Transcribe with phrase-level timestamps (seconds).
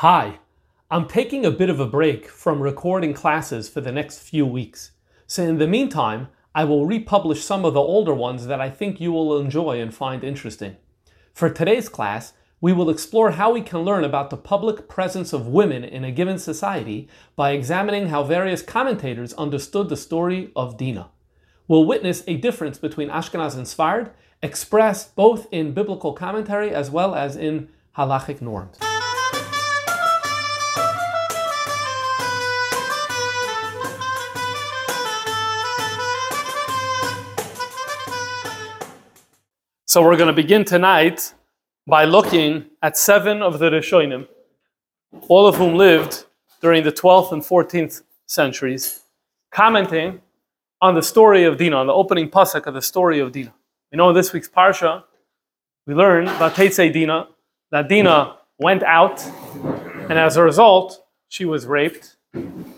[0.00, 0.40] Hi,
[0.90, 4.90] I'm taking a bit of a break from recording classes for the next few weeks.
[5.26, 9.00] So, in the meantime, I will republish some of the older ones that I think
[9.00, 10.76] you will enjoy and find interesting.
[11.32, 15.46] For today's class, we will explore how we can learn about the public presence of
[15.46, 21.10] women in a given society by examining how various commentators understood the story of Dinah.
[21.68, 24.10] We'll witness a difference between Ashkenaz and Sfard,
[24.42, 28.78] expressed both in biblical commentary as well as in halachic norms.
[39.84, 41.32] So we're going to begin tonight
[41.86, 44.26] by looking at seven of the Rishonim,
[45.28, 46.24] all of whom lived
[46.60, 49.02] during the 12th and 14th centuries,
[49.52, 50.20] commenting
[50.82, 53.54] on the story of Dinah, on the opening pasuk of the story of Dinah.
[53.92, 55.04] You know, in this week's parsha,
[55.86, 57.28] we learn about Teitzei Dinah,
[57.70, 59.24] that Dinah went out,
[60.08, 62.16] and as a result, she was raped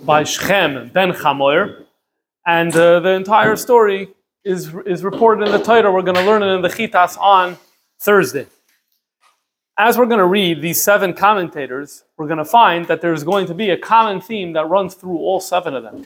[0.05, 1.87] by Shechem ben Chamoir,
[2.47, 4.11] and uh, the entire story
[4.45, 5.91] is, is reported in the Torah.
[5.91, 7.57] We're going to learn it in the Chitas on
[7.99, 8.47] Thursday.
[9.81, 13.47] As we're going to read these seven commentators, we're going to find that there's going
[13.47, 16.05] to be a common theme that runs through all seven of them.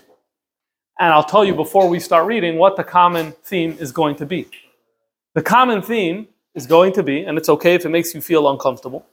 [1.01, 4.27] And I'll tell you before we start reading what the common theme is going to
[4.27, 4.47] be.
[5.35, 8.51] The common theme is going to be, and it's okay if it makes you feel
[8.51, 9.07] uncomfortable,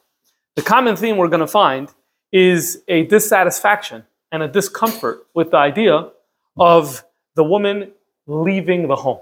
[0.58, 1.88] the common theme we're going to find
[2.34, 6.10] is a dissatisfaction and a discomfort with the idea
[6.58, 7.92] of the woman
[8.28, 9.22] leaving the home.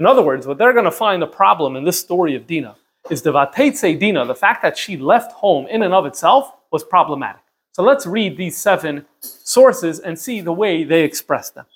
[0.00, 2.74] In other words, what they're going to find a problem in this story of Dinah
[3.10, 6.82] is the Vateitze Dinah, the fact that she left home in and of itself was
[6.82, 7.42] problematic.
[7.72, 11.66] So let's read these seven sources and see the way they express them.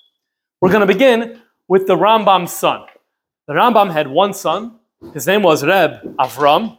[0.61, 2.85] We're going to begin with the Rambam's son.
[3.47, 4.75] The Rambam had one son.
[5.13, 6.77] His name was Reb Avram,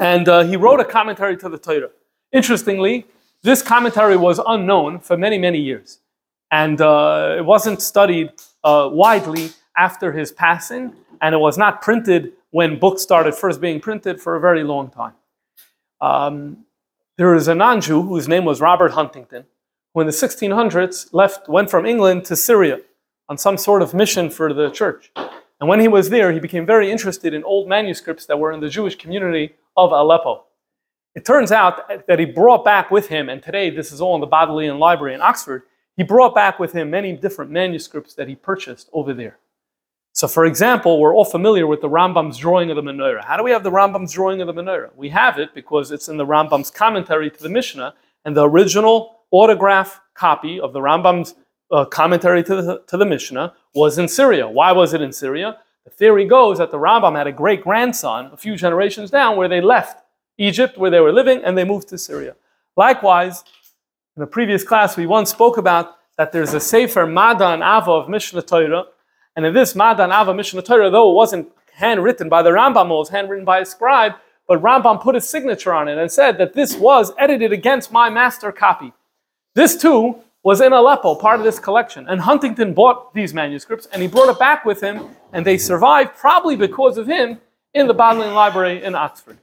[0.00, 1.90] and uh, he wrote a commentary to the Torah.
[2.32, 3.06] Interestingly,
[3.42, 5.98] this commentary was unknown for many, many years,
[6.50, 8.30] and uh, it wasn't studied
[8.64, 13.80] uh, widely after his passing, and it was not printed when books started first being
[13.80, 15.14] printed for a very long time.
[16.00, 16.64] Um,
[17.16, 19.44] there is a non-Jew whose name was Robert Huntington,
[19.92, 22.80] who in the 1600s left, went from England to Syria
[23.28, 25.10] on some sort of mission for the church.
[25.16, 28.60] And when he was there, he became very interested in old manuscripts that were in
[28.60, 30.44] the Jewish community of Aleppo.
[31.14, 34.20] It turns out that he brought back with him, and today this is all in
[34.20, 35.62] the Bodleian Library in Oxford,
[35.96, 39.38] he brought back with him many different manuscripts that he purchased over there.
[40.14, 43.24] So, for example, we're all familiar with the Rambam's drawing of the menorah.
[43.24, 44.90] How do we have the Rambam's drawing of the menorah?
[44.94, 49.22] We have it because it's in the Rambam's commentary to the Mishnah, and the original
[49.30, 51.34] autograph copy of the Rambam's
[51.70, 54.46] uh, commentary to the, to the Mishnah was in Syria.
[54.46, 55.56] Why was it in Syria?
[55.84, 59.48] The theory goes that the Rambam had a great grandson a few generations down where
[59.48, 60.04] they left
[60.36, 62.36] Egypt, where they were living, and they moved to Syria.
[62.76, 63.42] Likewise,
[64.16, 68.08] in the previous class, we once spoke about that there's a Sefer Madan Ava of
[68.08, 68.84] Mishnah Torah,
[69.36, 72.88] and in this Madan Ava Mishnah Torah, though it wasn't handwritten by the Rambam, it
[72.88, 74.12] was handwritten by a scribe,
[74.46, 78.10] but Rambam put his signature on it and said that this was edited against my
[78.10, 78.92] master copy.
[79.54, 84.02] This too was in Aleppo, part of this collection, and Huntington bought these manuscripts and
[84.02, 87.40] he brought it back with him, and they survived probably because of him
[87.74, 89.38] in the Bodleian Library in Oxford.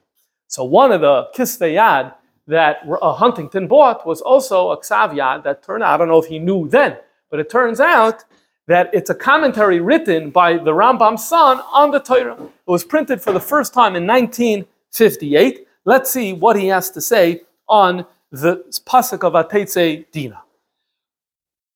[0.48, 2.14] So one of the Kisveyad
[2.48, 6.26] that uh, Huntington bought was also a Ksav that turned out, I don't know if
[6.26, 6.98] he knew then,
[7.30, 8.26] but it turns out
[8.70, 12.38] that it's a commentary written by the Rambam's son on the Torah.
[12.42, 15.66] It was printed for the first time in 1958.
[15.86, 20.40] Let's see what he has to say on the pasuk of Atetze Dina.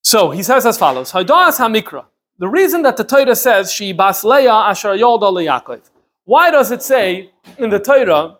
[0.04, 2.06] So he says as follows: Haidas Hamikra.
[2.38, 5.82] The reason that the Torah says she basleya asher Yaakov.
[6.26, 8.38] Why does it say in the Torah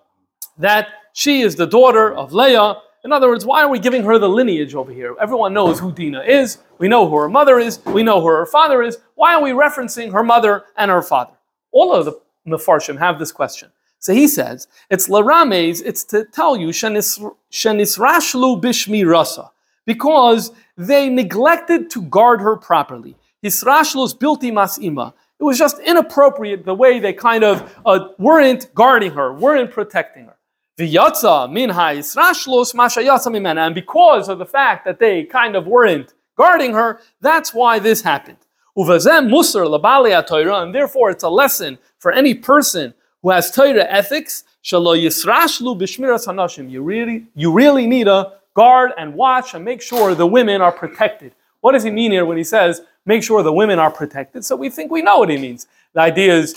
[0.60, 2.76] that she is the daughter of Leah.
[3.04, 5.14] In other words, why are we giving her the lineage over here?
[5.20, 6.60] Everyone knows who Dina is.
[6.78, 7.80] We know who her mother is.
[7.86, 8.98] We know who her father is.
[9.16, 11.34] Why are we referencing her mother and her father?
[11.72, 13.70] All of the Mefarshim have this question.
[14.00, 19.52] So he says, it's Larames, it's to tell you, Shenisrashlu Bishmi Rasa,
[19.86, 23.16] because they neglected to guard her properly.
[23.44, 25.14] Hisrashlus Bilti Masima.
[25.40, 30.26] It was just inappropriate the way they kind of uh, weren't guarding her, weren't protecting
[30.26, 30.38] her.
[30.80, 33.68] V'yatza min ha'israshlos mashayatza mimena.
[33.68, 38.02] And because of the fact that they kind of weren't guarding her, that's why this
[38.02, 38.38] happened.
[38.76, 43.86] Uvazem musar labali Torah, and therefore it's a lesson for any person who has Torah
[43.88, 44.46] ethics.
[44.64, 46.72] Shalo yisrashlu b'shmiras hanashim.
[46.72, 50.72] You really, you really need to guard and watch and make sure the women are
[50.72, 51.36] protected.
[51.62, 54.44] What does he mean here when he says, make sure the women are protected?
[54.44, 55.68] So we think we know what he means.
[55.94, 56.54] The idea is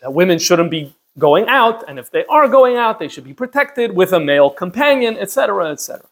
[0.00, 3.34] that women shouldn't be going out, and if they are going out, they should be
[3.34, 6.06] protected with a male companion, etc., etc.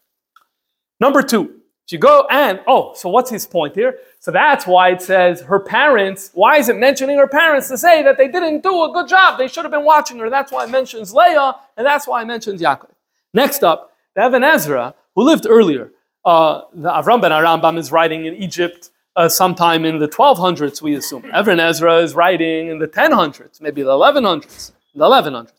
[1.00, 1.60] Number two,
[1.90, 3.98] you go and, oh, so what's his point here?
[4.18, 8.02] So that's why it says her parents, why is it mentioning her parents to say
[8.02, 9.38] that they didn't do a good job?
[9.38, 10.30] They should have been watching her.
[10.30, 12.90] That's why it mentions Leah, and that's why it mentions Yaakov.
[13.32, 15.90] Next up, Even Ezra, who lived earlier.
[16.24, 20.94] Uh, the Avram ben Arambam is writing in Egypt uh, sometime in the 1200s, we
[20.94, 21.24] assume.
[21.36, 25.52] Even Ezra is writing in the 1000s, maybe the 1100s, the 1100s.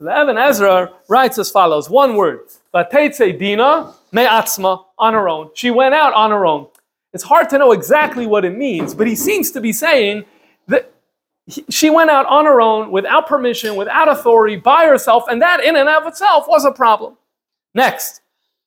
[0.00, 2.40] The Even Ezra writes as follows: one word,
[2.74, 5.50] "Vateitze Dina me'atzma," on her own.
[5.54, 6.66] She went out on her own.
[7.12, 10.24] It's hard to know exactly what it means, but he seems to be saying
[10.66, 10.92] that
[11.70, 15.76] she went out on her own, without permission, without authority, by herself, and that in
[15.76, 17.16] and of itself was a problem.
[17.74, 18.22] Next,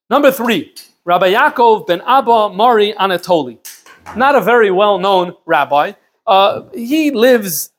[0.09, 0.73] number three,
[1.03, 3.57] Rabbi Yaakov ben Abba Mari Anatoli,
[4.15, 5.94] not a very well-known rabbi.
[6.25, 7.71] Uh, he lives.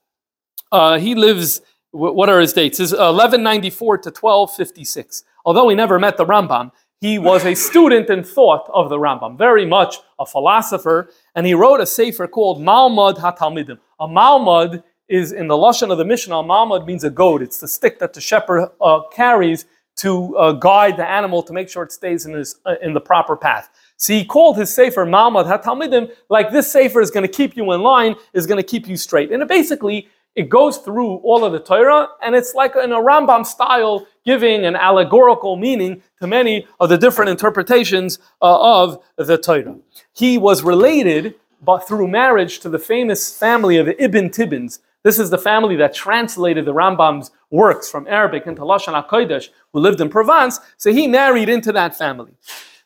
[0.73, 1.63] Uh, he lives
[1.97, 2.79] what are his dates?
[2.81, 5.25] Is 1194 to 1256.
[5.45, 9.37] Although he never met the Rambam, he was a student in thought of the Rambam,
[9.37, 13.79] very much a philosopher, and he wrote a sefer called Malmud HaTalmidim.
[14.01, 16.35] A Malmud is in the lashon of the Mishnah.
[16.35, 17.43] Malmud means a goad.
[17.43, 19.67] It's the stick that the shepherd uh, carries
[19.97, 23.01] to uh, guide the animal to make sure it stays in, his, uh, in the
[23.01, 23.71] proper path.
[23.97, 27.73] So he called his sefer Malmud HaTalmidim, like this sefer is going to keep you
[27.73, 29.33] in line, is going to keep you straight.
[29.33, 32.99] And it basically it goes through all of the Torah, and it's like in a
[32.99, 39.39] Rambam style, giving an allegorical meaning to many of the different interpretations uh, of the
[39.39, 39.77] Torah.
[40.15, 44.81] He was related, but through marriage, to the famous family of the Ibn Tibbons.
[45.03, 49.81] This is the family that translated the Rambam's works from Arabic into Lashon HaKodesh, who
[49.81, 50.59] lived in Provence.
[50.77, 52.33] So he married into that family.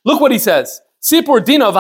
[0.05, 0.83] Look what he says.
[1.03, 1.73] Sipur Dina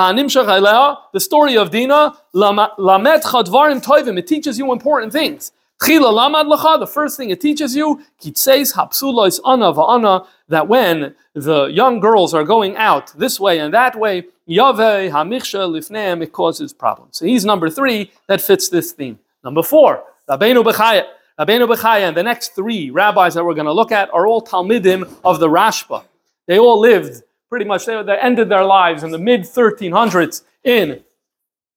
[1.12, 5.52] the story of Dina, lamet chadvarim toivim, it teaches you important things.
[5.82, 12.00] The first thing it teaches you, he says an of anna, that when the young
[12.00, 17.16] girls are going out this way and that way, it causes problems.
[17.16, 19.18] So he's number three that fits this theme.
[19.42, 21.04] Number four, Rabbeinu Bechaya.
[21.38, 24.42] Rabbeinu Bechaya and the next three rabbis that we're going to look at are all
[24.42, 26.04] Talmidim of the Rashba.
[26.46, 31.02] They all lived pretty much, they, they ended their lives in the mid 1300s in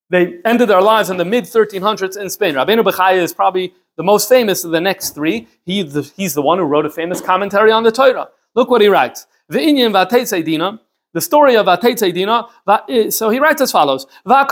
[0.09, 2.53] they ended their lives in the mid 1300s in Spain.
[2.53, 5.47] Rabbeinu Bechaya is probably the most famous of the next three.
[5.65, 8.29] He, the, he's the one who wrote a famous commentary on the Torah.
[8.55, 9.27] Look what he writes.
[9.49, 9.91] The Inyan
[11.13, 11.67] the story of
[12.11, 12.47] Dina.
[12.89, 14.43] Eh, so he writes as follows: The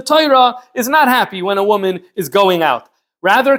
[0.00, 2.88] Torah is not happy when a woman is going out.
[3.22, 3.58] Rather,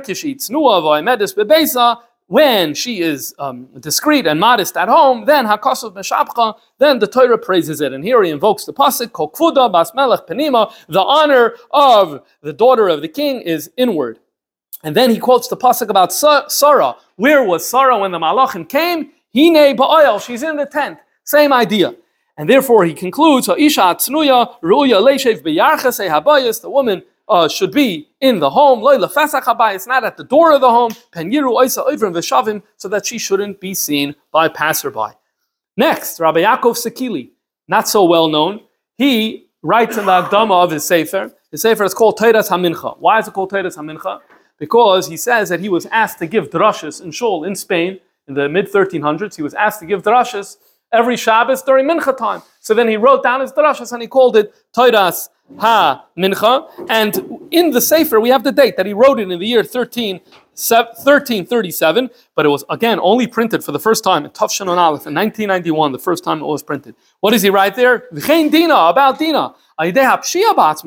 [2.31, 7.37] when she is um, discreet and modest at home, then hakosov meshabcha, then the Torah
[7.37, 7.91] praises it.
[7.91, 12.87] And here he invokes the pasuk, kokfuda bas melech penima, the honor of the daughter
[12.87, 14.17] of the king is inward.
[14.81, 16.95] And then he quotes the pasuk about Sarah.
[17.17, 19.11] Where was Sarah when the malachim came?
[19.35, 20.99] Hine ba'oil, she's in the tent.
[21.25, 21.95] Same idea.
[22.37, 28.09] And therefore he concludes, Ha'isha atznuya, ruya leishev b'yarchase habayis, the woman uh, should be
[28.19, 28.81] in the home.
[28.83, 30.91] It's not at the door of the home.
[32.77, 35.15] So that she shouldn't be seen by passerby.
[35.77, 37.29] Next, Rabbi Yaakov Sakili,
[37.69, 38.59] not so well known.
[38.97, 41.33] He writes in the Agdama of his Sefer.
[41.49, 42.99] His Sefer is called Teiras Hamincha.
[42.99, 44.19] Why is it called Teiras Hamincha?
[44.59, 48.33] Because he says that he was asked to give drashas in Shul in Spain in
[48.33, 49.35] the mid 1300s.
[49.35, 50.57] He was asked to give drashas
[50.91, 52.41] every Shabbos during Mincha time.
[52.59, 56.69] So then he wrote down his drashas and he called it Teiras Ha Mincha.
[56.89, 59.63] And in the Sefer, we have the date that he wrote it in the year
[59.63, 60.19] 13,
[60.53, 65.07] 1337, but it was again only printed for the first time in Tafshan on Aleph
[65.07, 66.95] in 1991, the first time it was printed.
[67.21, 68.07] What does he write there?
[68.13, 69.55] V'chein Dina, about Dina.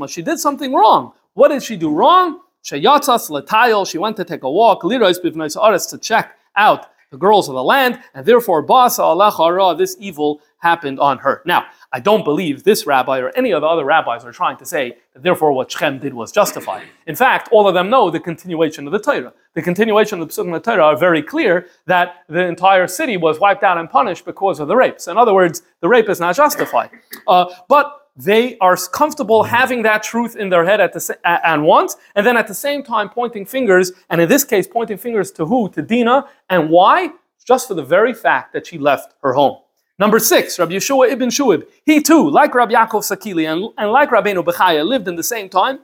[0.09, 1.13] She did something wrong.
[1.33, 2.41] What did she do wrong?
[2.63, 8.25] She went to take a walk, to check out the girls of the land, and
[8.25, 11.43] therefore this evil happened on her.
[11.45, 14.67] Now, I don't believe this rabbi or any of the other rabbis are trying to
[14.67, 16.85] say that therefore what Shem did was justified.
[17.07, 19.33] In fact, all of them know the continuation of the Torah.
[19.53, 21.55] The continuation of the Psukim of the Torah are very clear
[21.87, 25.07] that the entire city was wiped out and punished because of the rapes.
[25.07, 26.91] In other words, the rape is not justified.
[27.29, 31.97] Uh, but they are comfortable having that truth in their head at the and once,
[32.15, 35.45] and then at the same time pointing fingers, and in this case, pointing fingers to
[35.45, 35.69] who?
[35.71, 36.17] To Dina.
[36.49, 37.11] And why?
[37.45, 39.57] Just for the very fact that she left her home.
[39.99, 41.67] Number six, Rabbi Yeshua ibn Shuib.
[41.87, 45.49] He too, like Rabbi Yaakov Sakili and, and like Rabbeinu Bechaya, lived in the same
[45.49, 45.79] time,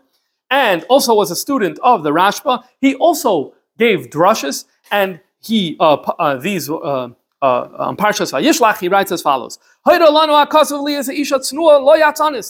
[0.50, 2.64] and also was a student of the Rashba.
[2.81, 7.09] He also gave drushes, and he uh, uh, these uh,
[7.43, 10.00] uh, on Parshas Vayishlach, he writes as follows: The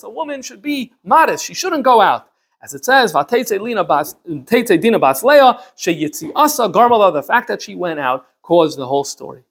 [0.05, 2.26] woman should be modest; she shouldn't go out.
[2.62, 3.62] As it says, "Vatete
[4.81, 9.05] dina bas leah sheyitzi asa garmala." the fact that she went out caused the whole
[9.05, 9.45] story.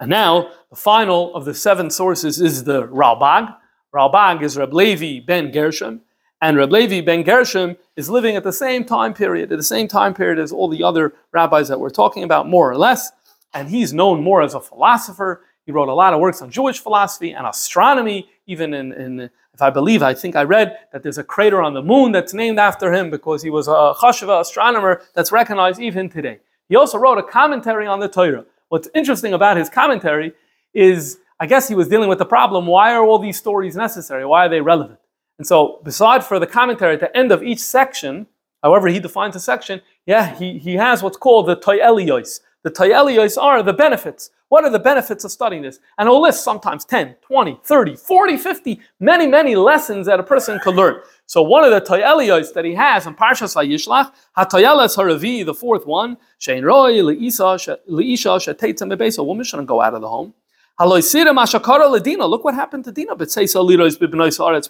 [0.00, 3.54] And now, the final of the seven sources is the Ralbag.
[3.92, 6.02] Ralbag is Reb Levi ben Gershom,
[6.40, 9.88] and Reb Levi ben Gershom is living at the same time period, at the same
[9.88, 13.10] time period as all the other rabbis that we're talking about, more or less.
[13.52, 15.42] And he's known more as a philosopher.
[15.66, 19.60] He wrote a lot of works on Jewish philosophy and astronomy, even in, in if
[19.60, 22.60] I believe, I think I read that there's a crater on the moon that's named
[22.60, 26.38] after him because he was a chashiva astronomer that's recognized even today.
[26.68, 28.44] He also wrote a commentary on the Torah.
[28.68, 30.32] What's interesting about his commentary
[30.74, 34.24] is, I guess he was dealing with the problem why are all these stories necessary?
[34.24, 34.98] Why are they relevant?
[35.38, 38.26] And so, beside for the commentary at the end of each section,
[38.62, 42.40] however he defines a section, yeah, he, he has what's called the toyelios.
[42.62, 44.30] The toyelios are the benefits.
[44.50, 45.78] What are the benefits of studying this?
[45.96, 50.58] And he'll list sometimes 10, 20, 30, 40, 50, many, many lessons that a person
[50.58, 51.00] could learn.
[51.26, 55.86] So one of the toyelios that he has in Parshas Vayishlach, hatoyeles haravi, the fourth
[55.86, 57.56] one, shein roi leisha
[57.88, 59.18] shetetzem bebeis.
[59.18, 60.34] A woman shouldn't go out of the home.
[60.80, 63.14] Look what happened to Dina.
[63.14, 63.46] But say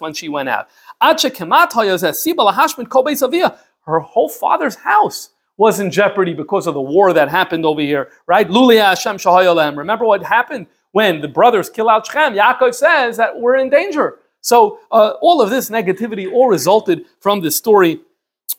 [0.01, 0.67] when she went out.
[3.85, 8.11] Her whole father's house was in jeopardy because of the war that happened over here,
[8.27, 8.47] right?
[8.49, 12.33] Remember what happened when the brothers kill out Shechem?
[12.33, 14.19] Yaakov says that we're in danger.
[14.41, 18.01] So uh, all of this negativity all resulted from the story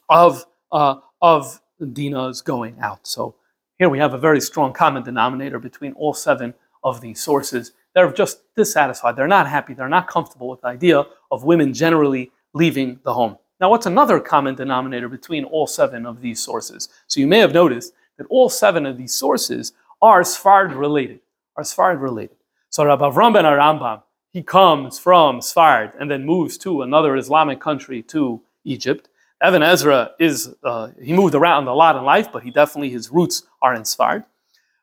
[0.08, 1.60] of uh, of
[1.92, 3.06] Dinah's going out.
[3.06, 3.34] So
[3.78, 6.54] here we have a very strong common denominator between all seven
[6.84, 7.72] of these sources.
[7.94, 9.16] They're just dissatisfied.
[9.16, 9.74] They're not happy.
[9.74, 13.36] They're not comfortable with the idea of women generally leaving the home.
[13.60, 16.88] Now, what's another common denominator between all seven of these sources?
[17.06, 21.20] So you may have noticed that all seven of these sources are Sfard related.
[21.56, 22.36] Are Sfard related.
[22.70, 27.60] So Rabbi Avram ben Arambam he comes from Sfard and then moves to another Islamic
[27.60, 29.08] country to Egypt.
[29.46, 33.10] Even Ezra is, uh, he moved around a lot in life, but he definitely, his
[33.10, 34.24] roots are in Sfard.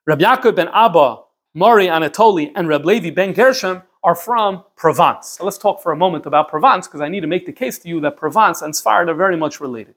[0.06, 1.18] Rabbi Yaakov ben Abba,
[1.53, 5.29] Mari Anatoli, and Reb Levi ben Gershom are from Provence.
[5.29, 7.79] So let's talk for a moment about Provence because I need to make the case
[7.79, 9.96] to you that Provence and Sfard are very much related.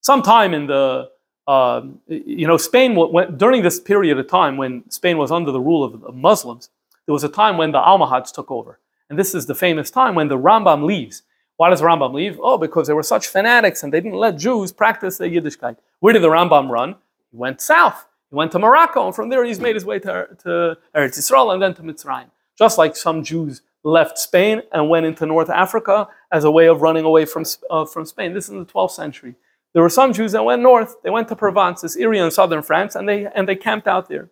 [0.00, 1.10] Sometime in the,
[1.46, 5.60] uh, you know, Spain, went, during this period of time when Spain was under the
[5.60, 6.70] rule of, of Muslims,
[7.06, 8.80] there was a time when the Almohads took over.
[9.10, 11.22] And this is the famous time when the Rambam leaves.
[11.58, 12.38] Why does Rambam leave?
[12.42, 15.76] Oh, because they were such fanatics and they didn't let Jews practice their Yiddishkeit.
[16.00, 16.96] Where did the Rambam run?
[17.30, 18.06] He went south.
[18.30, 21.52] He went to Morocco, and from there he's made his way to, to Eretz Yisrael
[21.52, 22.30] and then to Mitzrayim.
[22.58, 26.82] Just like some Jews left Spain and went into North Africa as a way of
[26.82, 28.34] running away from, uh, from Spain.
[28.34, 29.34] This is in the 12th century.
[29.72, 30.96] There were some Jews that went north.
[31.02, 34.08] They went to Provence, this area in southern France, and they, and they camped out
[34.08, 34.28] there.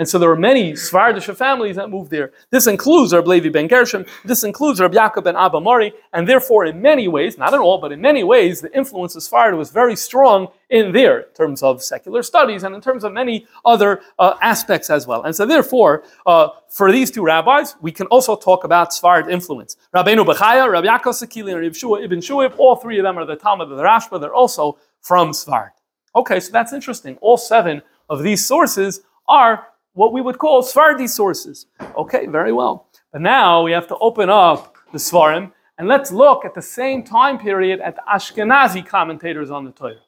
[0.00, 2.32] And so there were many Sfardish families that moved there.
[2.48, 6.64] This includes Rabbi Levi ben Gershom, this includes Rabbi Yaakov ben Abba Mari, and therefore
[6.64, 9.70] in many ways, not in all, but in many ways, the influence of Sfarad was
[9.70, 14.00] very strong in there, in terms of secular studies and in terms of many other
[14.18, 15.24] uh, aspects as well.
[15.24, 19.76] And so therefore, uh, for these two rabbis, we can also talk about Sfarad influence.
[19.94, 23.26] Rabbeinu Bechaya, Rab Yaakov Sakili, and Rabbi Shua Ibn Shuib, all three of them are
[23.26, 25.72] the Talmud of the Rashba, they're also from Sfarad.
[26.16, 27.18] Okay, so that's interesting.
[27.20, 29.66] All seven of these sources are
[30.00, 31.66] what we would call Sfardi sources.
[31.94, 32.88] Okay, very well.
[33.12, 37.04] But now we have to open up the Svarim and let's look at the same
[37.04, 40.06] time period at the Ashkenazi commentators on the Torah.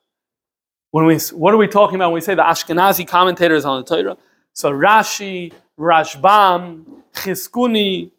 [0.92, 3.86] When we, what are we talking about when we say the Ashkenazi commentators on the
[3.86, 4.16] Torah?
[4.54, 8.12] So Rashi, Rashbam, Chizkuni,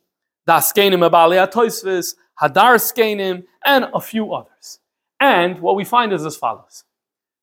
[0.48, 4.80] Daskenim Abalei Toisvis, Hadar Skenim, and a few others.
[5.20, 6.84] And what we find is as follows.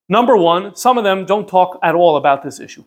[0.07, 2.85] Number one, some of them don't talk at all about this issue.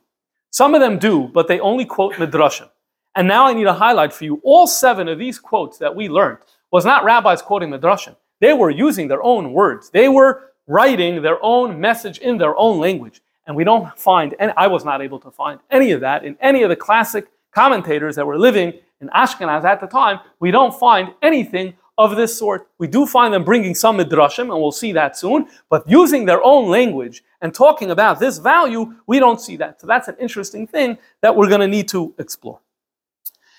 [0.54, 2.70] Some of them do, but they only quote Midrashim.
[3.16, 6.08] And now I need to highlight for you all seven of these quotes that we
[6.08, 6.38] learned
[6.70, 8.14] was not rabbis quoting Midrashim.
[8.40, 9.90] They were using their own words.
[9.90, 13.20] They were writing their own message in their own language.
[13.48, 16.36] And we don't find, and I was not able to find any of that in
[16.40, 20.20] any of the classic commentators that were living in Ashkenaz at the time.
[20.38, 22.68] We don't find anything of this sort.
[22.78, 26.42] We do find them bringing some midrashim, and we'll see that soon, but using their
[26.42, 29.80] own language and talking about this value, we don't see that.
[29.80, 32.60] So that's an interesting thing that we're going to need to explore.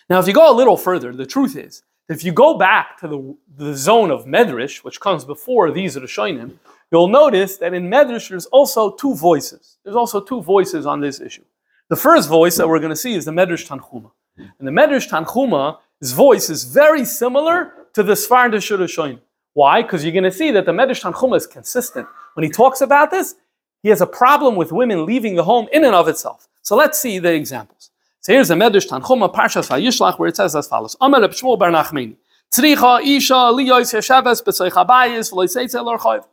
[0.09, 3.07] Now, if you go a little further, the truth is, if you go back to
[3.07, 6.53] the, the zone of Medrash, which comes before these Rishonim,
[6.91, 9.77] you'll notice that in Medrash there's also two voices.
[9.83, 11.43] There's also two voices on this issue.
[11.89, 14.11] The first voice that we're going to see is the Medrash Tanhuma.
[14.37, 19.19] And the Medrash Tanchuma's voice is very similar to the Sfardish Rishonim.
[19.53, 19.81] Why?
[19.81, 22.07] Because you're going to see that the Medrash Tanchuma is consistent.
[22.33, 23.35] When he talks about this,
[23.83, 26.47] he has a problem with women leaving the home in and of itself.
[26.61, 27.91] So let's see the examples.
[28.19, 31.71] So here's a Medrash Tanchuma Parshas Vayishlach where it says as follows: Amar Bar.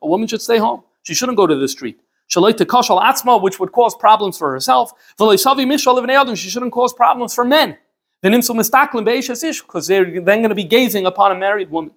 [0.03, 0.83] A woman should stay home.
[1.05, 2.01] She shouldn't go to the street.
[2.35, 4.93] Which would cause problems for herself.
[5.19, 7.77] She shouldn't cause problems for men.
[8.23, 11.93] Because they're then going to be gazing upon a married woman.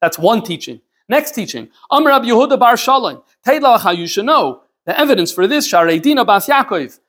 [0.00, 0.80] That's one teaching.
[1.08, 1.68] Next teaching.
[1.90, 3.22] Amar Rab Yehuda Bar Shalom.
[3.46, 5.66] Teilach, you should know the evidence for this.
[5.70, 7.00] Sharei Dina Bas Yaakov.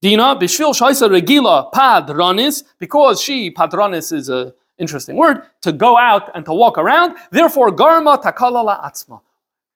[0.00, 6.34] Dina bishvil shaisa regila padranis because she padranis is a interesting word to go out
[6.34, 7.16] and to walk around.
[7.30, 9.20] Therefore, garma takalala atzma.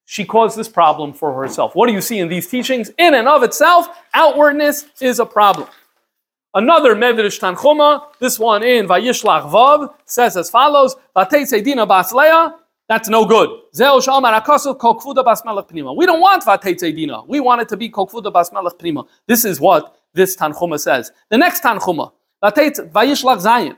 [0.07, 1.75] She caused this problem for herself.
[1.75, 2.91] What do you see in these teachings?
[2.99, 5.69] In and of itself, outwardness is a problem.
[6.57, 12.55] Another Medrash Tanchuma, this one in Vayishlach Vav, says as follows: Vatei Dina Basleya.
[12.89, 13.49] That's no good.
[13.73, 14.07] We don't
[16.21, 17.25] want Vatei Dina.
[17.25, 19.05] We want it to be Kokfuda Basmelech Prima.
[19.27, 21.11] This is what this Tanchuma says.
[21.29, 23.77] The next Tanchuma, Vayishlach Zayin.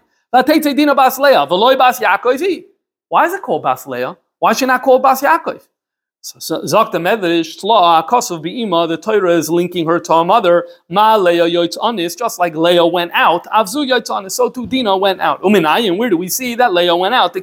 [0.76, 2.64] Dina Bas Leah, Veloy Bas Yaakov.
[3.08, 4.18] Why is it called Bas Leah?
[4.38, 5.66] Why is she not called Bas Yaakov?
[6.34, 11.14] Zok the Medrash, Tla, Akosov Be'ima, the Torah is linking her to her mother, Ma
[11.14, 15.20] Leah Yoitz Anis, just like Leah went out, Avzu Yoitz Anis, so too Dina went
[15.20, 15.40] out.
[15.42, 17.36] Uminayin, where do we see that Leah went out?
[17.36, 17.42] In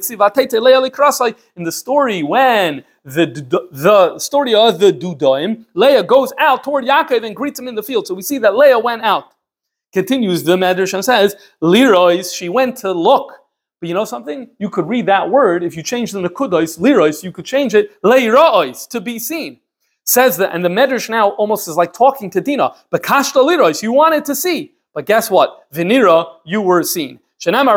[1.64, 7.34] the story when the, the story of the Dudaim, Leah goes out toward Yaakov and
[7.34, 8.06] greets him in the field.
[8.06, 9.32] So we see that Leah went out.
[9.92, 13.32] Continues the Medrash and says, Lirois, she went to look.
[13.84, 14.48] But you know something?
[14.58, 18.00] You could read that word, if you change the Nakudois, Lirois, you could change it,
[18.02, 19.60] Leirois, to be seen.
[20.04, 22.74] Says that, and the Medrash now almost is like talking to Dina.
[22.88, 24.72] But Kashta Lirois, you wanted to see.
[24.94, 25.70] But guess what?
[25.70, 27.20] Vinira, you were seen.
[27.46, 27.76] In other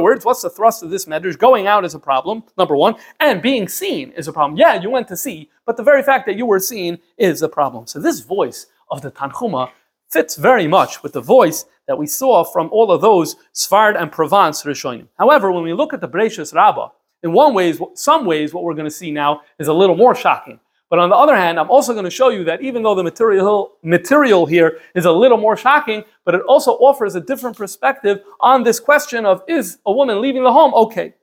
[0.00, 1.36] words, what's the thrust of this medrash?
[1.36, 4.56] Going out is a problem, number one, and being seen is a problem.
[4.56, 7.48] Yeah, you went to see, but the very fact that you were seen is a
[7.48, 7.88] problem.
[7.88, 9.70] So this voice of the Tanchuma
[10.12, 14.12] fits very much with the voice that we saw from all of those Sfard and
[14.12, 15.08] Provence Rishonim.
[15.18, 16.90] However, when we look at the Bereshis Rabbah,
[17.22, 20.14] in one ways, some ways, what we're going to see now is a little more
[20.14, 20.60] shocking.
[20.90, 23.02] But on the other hand, I'm also going to show you that even though the
[23.02, 28.22] material, material here is a little more shocking, but it also offers a different perspective
[28.40, 31.14] on this question of is a woman leaving the home okay?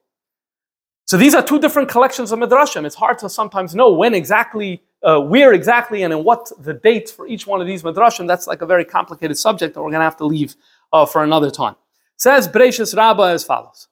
[1.06, 2.84] So these are two different collections of midrashim.
[2.84, 7.10] It's hard to sometimes know when exactly uh, where exactly and in what the dates
[7.10, 10.00] for each one of these midrashim, that's like a very complicated subject that we're going
[10.00, 10.56] to have to leave
[10.92, 11.74] uh, for another time.
[12.16, 13.88] Says Bereshis Rabbah as follows.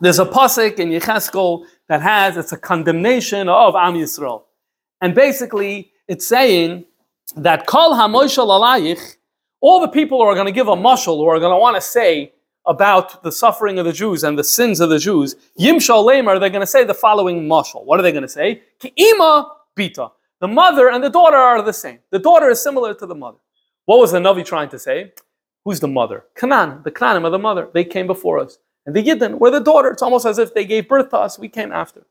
[0.00, 4.42] There's a pasuk in Yecheskel that has, it's a condemnation of Am Yisrael.
[5.00, 6.84] And basically, it's saying
[7.36, 9.16] that Kol HaMoshel Alayich,
[9.60, 11.76] all the people who are going to give a mushal, who are going to want
[11.76, 12.32] to say,
[12.66, 16.50] about the suffering of the Jews and the sins of the Jews, Yimshal Lamer, they're
[16.50, 17.84] going to say the following mashal.
[17.84, 18.62] What are they going to say?
[18.80, 20.10] Ki'ima bita.
[20.40, 22.00] The mother and the daughter are the same.
[22.10, 23.38] The daughter is similar to the mother.
[23.86, 25.12] What was the Navi trying to say?
[25.64, 26.24] Who's the mother?
[26.34, 27.68] Canaan, the Canaanim are the mother.
[27.72, 28.58] They came before us.
[28.84, 29.90] And the Yidden were the daughter.
[29.90, 31.38] It's almost as if they gave birth to us.
[31.38, 32.06] We came after.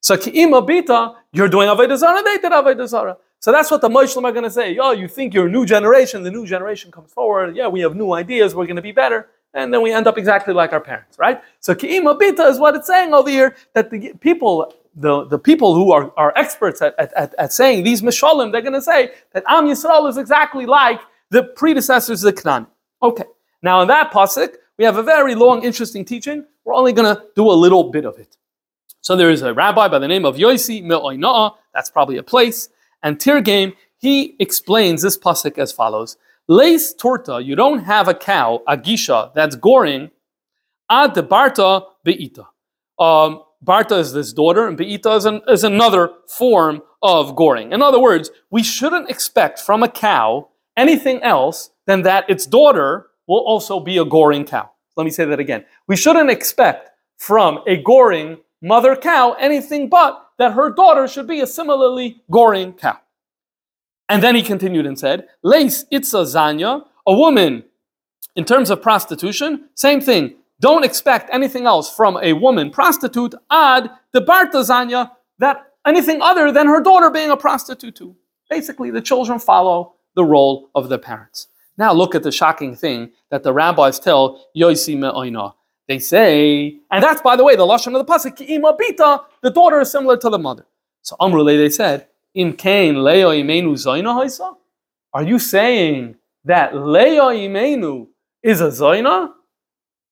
[0.00, 3.16] So ki'ima bita, you're doing Avodah they did Avodah.
[3.40, 4.76] So that's what the Muslim are going to say.
[4.78, 6.22] Oh, you think you're a new generation.
[6.22, 7.56] The new generation comes forward.
[7.56, 8.54] Yeah, we have new ideas.
[8.54, 11.40] We're going to be better and then we end up exactly like our parents, right?
[11.60, 15.74] So ki'ima bita is what it's saying over here that the people, the, the people
[15.74, 19.44] who are, are experts at, at, at, saying these mishalim, they're going to say that
[19.48, 22.66] Am Yisrael is exactly like the predecessors of the Canaan.
[23.02, 23.24] Okay,
[23.62, 26.44] now in that pasuk we have a very long, interesting teaching.
[26.64, 28.36] We're only going to do a little bit of it.
[29.02, 32.68] So there is a rabbi by the name of Yosi Me'oina'a, that's probably a place,
[33.02, 36.16] and Tirgame, he explains this pasuk as follows.
[36.50, 40.10] Lace torta, you don't have a cow, a gisha, that's goring,
[40.90, 42.44] ad barta beita.
[42.98, 47.70] Um, Barta is this daughter, and Beita is, an, is another form of goring.
[47.70, 53.10] In other words, we shouldn't expect from a cow anything else than that its daughter
[53.28, 54.68] will also be a goring cow.
[54.96, 55.64] Let me say that again.
[55.86, 61.42] We shouldn't expect from a goring mother cow anything but that her daughter should be
[61.42, 62.98] a similarly goring cow.
[64.10, 67.62] And then he continued and said, Lace itza zanya, a woman
[68.34, 70.34] in terms of prostitution, same thing.
[70.58, 76.50] Don't expect anything else from a woman prostitute, ad the barta zanya, that anything other
[76.50, 78.16] than her daughter being a prostitute too.
[78.50, 81.46] Basically, the children follow the role of their parents.
[81.78, 85.54] Now look at the shocking thing that the rabbis tell Yosi Me'oina.
[85.86, 89.50] They say, and that's by the way the lashon of the pasuk, Ima Bita, the
[89.50, 90.66] daughter is similar to the mother.
[91.02, 94.56] So Amrule, they said, Zoina haisa?
[95.12, 98.06] Are you saying that leo imenu
[98.42, 99.32] is a zoina?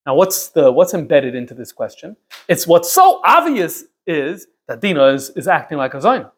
[0.07, 2.16] Now, what's the what's embedded into this question?
[2.48, 6.31] It's what's so obvious is that Dina is, is acting like a zoina,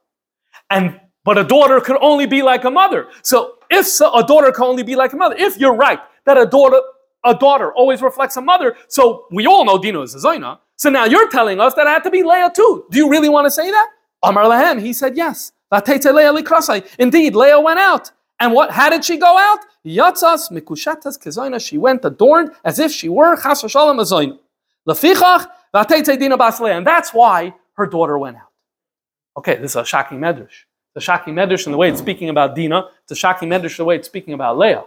[0.70, 3.08] and but a daughter could only be like a mother.
[3.22, 6.36] So if so, a daughter can only be like a mother, if you're right that
[6.36, 6.80] a daughter
[7.24, 10.58] a daughter always reflects a mother, so we all know Dina is a Zaina.
[10.76, 12.86] So now you're telling us that it had to be Leah too.
[12.90, 13.88] Do you really want to say that?
[14.22, 15.52] Amar Lahem, he said yes.
[15.72, 18.10] Indeed, Leah went out.
[18.38, 18.70] And what?
[18.70, 19.60] How did she go out?
[19.86, 21.64] Yatzas mikushatas kezoina.
[21.64, 24.38] She went adorned as if she were chas v'shalom azoina.
[24.88, 28.50] Lefichach v'ateitzei dina bas And that's why her daughter went out.
[29.36, 30.64] Okay, this is a shocking medrash.
[30.94, 32.88] The shocking medrash in the way it's speaking about Dina.
[33.02, 34.84] It's a shocking medrash in the way it's speaking about Leah,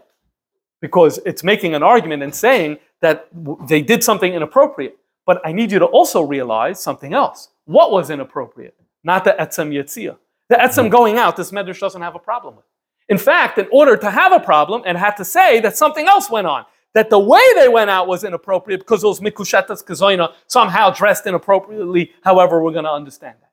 [0.82, 3.28] because it's making an argument and saying that
[3.67, 4.98] they did something inappropriate.
[5.26, 7.50] But I need you to also realize something else.
[7.65, 8.76] What was inappropriate?
[9.04, 10.17] Not the etzem yetzia.
[10.54, 12.66] The etzem going out, this medrash doesn't have a problem with.
[13.10, 16.30] In fact, in order to have a problem, it had to say that something else
[16.30, 16.66] went on.
[16.94, 22.12] That the way they went out was inappropriate because those mikushetas kazoina somehow dressed inappropriately,
[22.24, 23.50] however, we're going to understand that.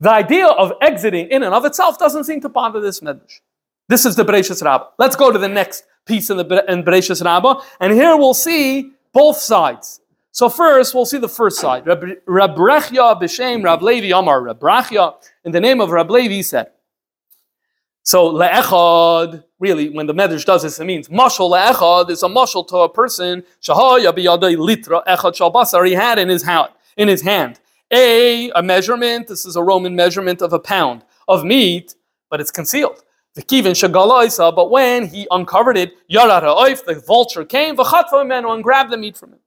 [0.00, 3.40] The idea of exiting in and of itself doesn't seem to bother this medrash.
[3.90, 4.86] This is the Bereshis Rabbah.
[4.98, 8.92] Let's go to the next piece in the in Bereshis Rabbah, and here we'll see
[9.12, 10.00] both sides.
[10.38, 11.84] So first, we'll see the first side.
[11.84, 12.00] Rab
[12.54, 14.40] Rechya b'shem Rab Levi Amar.
[14.40, 16.70] Rab Rechya, in the name of Rab Levi, said.
[18.04, 22.64] So le'echad, really, when the Medrash does this, it means mashal le'echad is a mashal
[22.68, 23.42] to a person.
[23.60, 25.84] Shahaya biyadei litra echad shalbasar.
[25.84, 27.58] He had in his hand, in his hand
[27.90, 29.26] a a measurement.
[29.26, 31.96] This is a Roman measurement of a pound of meat,
[32.30, 33.02] but it's concealed.
[33.34, 34.54] The kivin shagalaisa.
[34.54, 39.16] But when he uncovered it, yarat ha'oif, the vulture came, v'chatva and grabbed the meat
[39.16, 39.40] from him.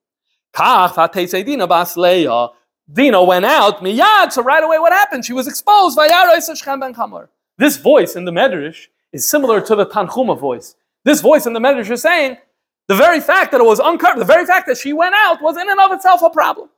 [2.94, 5.24] Dina went out, miyad, so right away what happened?
[5.24, 5.98] She was exposed.
[7.58, 10.76] This voice in the Medrash is similar to the Tanchuma voice.
[11.06, 12.38] This voice in the Medrash is saying
[12.88, 15.56] the very fact that it was uncovered, the very fact that she went out was
[15.58, 16.70] in and of itself a problem.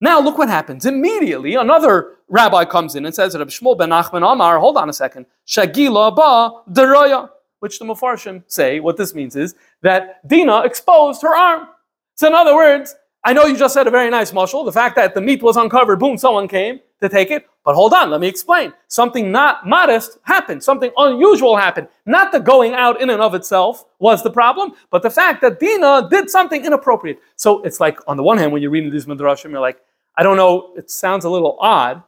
[0.00, 0.86] Now look what happens.
[0.86, 4.92] Immediately, another rabbi comes in and says, Rabbi Shmuel ben Nachman Amar, hold on a
[4.92, 11.22] second, Shagila ba deroya, which the Mefarshim say, what this means is that Dina exposed
[11.22, 11.66] her arm.
[12.14, 12.94] So in other words,
[13.28, 14.64] I know you just said a very nice mushal.
[14.64, 17.46] The fact that the meat was uncovered, boom, someone came to take it.
[17.62, 18.72] But hold on, let me explain.
[18.86, 20.64] Something not modest happened.
[20.64, 21.88] Something unusual happened.
[22.06, 25.60] Not the going out in and of itself was the problem, but the fact that
[25.60, 27.20] Dina did something inappropriate.
[27.36, 29.82] So it's like, on the one hand, when you're reading these midrashim, you're like,
[30.16, 32.02] I don't know, it sounds a little odd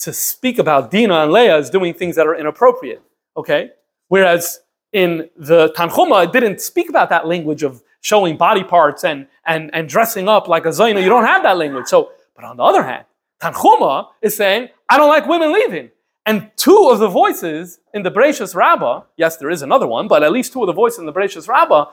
[0.00, 3.00] to speak about Dina and Leah as doing things that are inappropriate.
[3.36, 3.70] Okay?
[4.08, 4.58] Whereas
[4.92, 9.70] in the Tanchuma, it didn't speak about that language of showing body parts and, and,
[9.72, 11.02] and dressing up like a Zaina.
[11.02, 11.86] You don't have that language.
[11.86, 13.06] So, but on the other hand,
[13.40, 15.90] Tanchuma is saying, I don't like women leaving.
[16.26, 20.22] And two of the voices in the Bereshis Rabbah, yes, there is another one, but
[20.22, 21.92] at least two of the voices in the Bereshis Rabbah,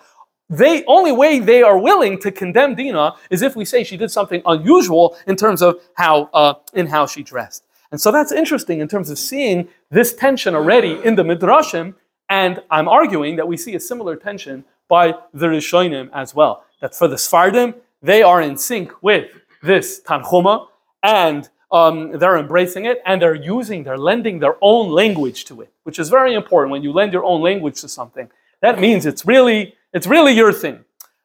[0.49, 4.11] they only way they are willing to condemn Dina is if we say she did
[4.11, 7.63] something unusual in terms of how uh, in how she dressed.
[7.89, 11.95] And so that's interesting in terms of seeing this tension already in the Midrashim.
[12.29, 16.65] And I'm arguing that we see a similar tension by the Rishonim as well.
[16.81, 17.69] That for the Sfardim,
[18.03, 19.31] they are in sync with
[19.63, 20.67] this Tanchuma,
[21.01, 25.71] and um, they're embracing it, and they're using, they're lending their own language to it,
[25.85, 26.71] which is very important.
[26.71, 28.29] When you lend your own language to something,
[28.61, 30.83] that means it's really, it's really your thing.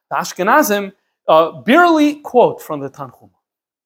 [0.09, 0.93] The Ashkenazim
[1.27, 3.37] uh, barely quote from the Tanchuma,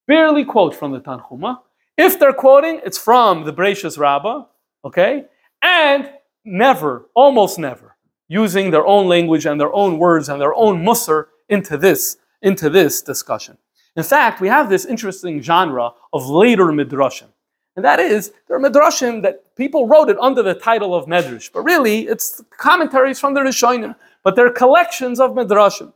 [0.08, 1.60] barely quote from the Tanchuma.
[1.98, 4.46] If they're quoting, it's from the Bereshis Rabbah,
[4.86, 5.26] okay,
[5.64, 6.12] and
[6.46, 7.91] never, almost never,
[8.32, 12.70] using their own language and their own words and their own musr into this, into
[12.70, 13.58] this discussion.
[13.98, 17.28] In fact, we have this interesting genre of later midrashim.
[17.76, 21.52] And that is, there are midrashim that people wrote it under the title of medrash,
[21.52, 25.92] but really it's commentaries from the Rishonim, but they're collections of midrashim.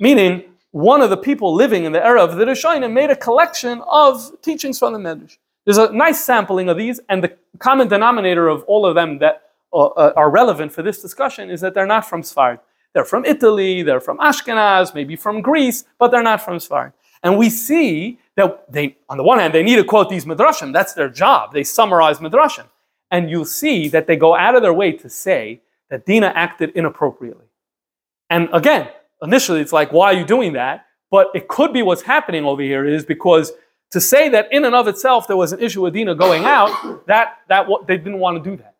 [0.00, 3.80] Meaning, one of the people living in the era of the Rishonim made a collection
[3.88, 5.36] of teachings from the medrash.
[5.64, 9.44] There's a nice sampling of these, and the common denominator of all of them that
[9.74, 12.60] uh, are relevant for this discussion is that they're not from Sfard.
[12.92, 16.92] They're from Italy, they're from Ashkenaz, maybe from Greece, but they're not from Sfard.
[17.24, 20.72] And we see that they, on the one hand, they need to quote these midrashim.
[20.72, 21.52] That's their job.
[21.52, 22.66] They summarize midrashim.
[23.10, 26.70] And you'll see that they go out of their way to say that Dina acted
[26.74, 27.46] inappropriately.
[28.30, 28.88] And again,
[29.22, 30.86] initially it's like, why are you doing that?
[31.10, 33.52] But it could be what's happening over here is because
[33.92, 37.06] to say that in and of itself there was an issue with Dina going out,
[37.06, 38.73] that, that they didn't want to do that.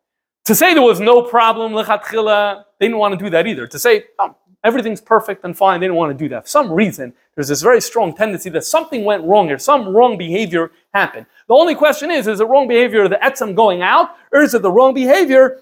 [0.45, 3.65] To say there was no problem, lechatchila, they didn't want to do that either.
[3.65, 6.43] To say oh, everything's perfect and fine, they didn't want to do that.
[6.43, 10.17] For some reason, there's this very strong tendency that something went wrong here, some wrong
[10.17, 11.25] behavior happened.
[11.47, 14.53] The only question is, is it wrong behavior of the etzem going out, or is
[14.53, 15.61] it the wrong behavior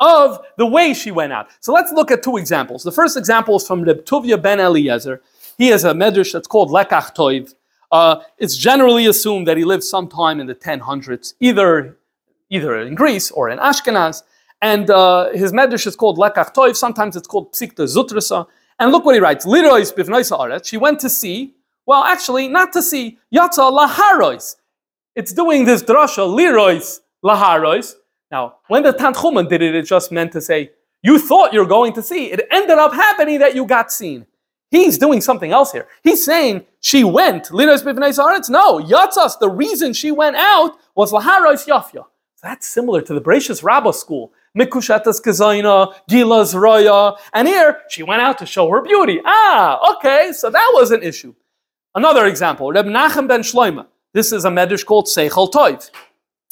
[0.00, 1.48] of the way she went out?
[1.60, 2.82] So let's look at two examples.
[2.82, 5.20] The first example is from Reb Tuvia ben Eliezer.
[5.58, 7.54] He has a medrash that's called Lekach Toiv.
[7.92, 11.98] Uh, it's generally assumed that he lived sometime in the 1000s, either
[12.50, 14.22] either in Greece or in Ashkenaz.
[14.62, 16.76] And uh, his medrash is called Lekach Toiv.
[16.76, 18.46] Sometimes it's called Psikta Zutrasa.
[18.78, 19.44] And look what he writes.
[19.44, 20.66] Lirois bivnoisa aretz.
[20.66, 21.54] She went to see.
[21.86, 23.18] Well, actually, not to see.
[23.34, 24.56] Yatza laharois.
[25.14, 26.26] It's doing this drasha.
[26.26, 27.94] Lirois laharois.
[28.30, 30.70] Now, when the Tanchuman did it, it just meant to say,
[31.02, 32.32] you thought you're going to see.
[32.32, 34.26] It ended up happening that you got seen.
[34.70, 35.86] He's doing something else here.
[36.02, 37.44] He's saying she went.
[37.50, 38.48] Lirois bivnoisa aretz.
[38.48, 42.06] No, Yatzas, the reason she went out was laharois yafya.
[42.44, 44.30] That's similar to the Bereshis Rabbah school.
[44.54, 47.16] Mikushatas Kazaina, Gila's Raya.
[47.32, 49.18] And here, she went out to show her beauty.
[49.24, 51.34] Ah, okay, so that was an issue.
[51.94, 53.86] Another example, Reb Nachem ben Shloima.
[54.12, 55.90] This is a medrash called Seichel Toiv.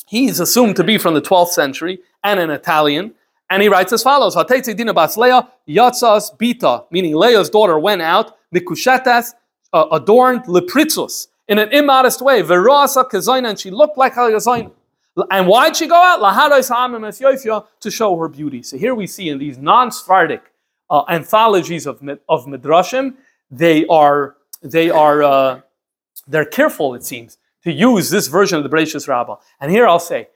[0.07, 3.13] He's assumed to be from the 12th century and an Italian.
[3.51, 8.39] And he writes as follows: Dina bas Leah, Yatzas Bita, meaning Leah's daughter went out,
[8.55, 9.35] Mikushatas,
[9.75, 14.73] uh, adorned Lepritzus, in an immodest way, Verasa Kazaina, and she looked like a Kazaina.
[15.31, 16.21] And why'd she go out?
[17.81, 18.63] To show her beauty.
[18.63, 20.43] So here we see in these non-Sephardic
[20.89, 23.15] uh, anthologies of, of Midrashim,
[23.51, 25.61] they are, they are, uh,
[26.27, 29.37] they're careful, it seems, to use this version of the Bereshis Rabbah.
[29.61, 30.29] And here I'll say,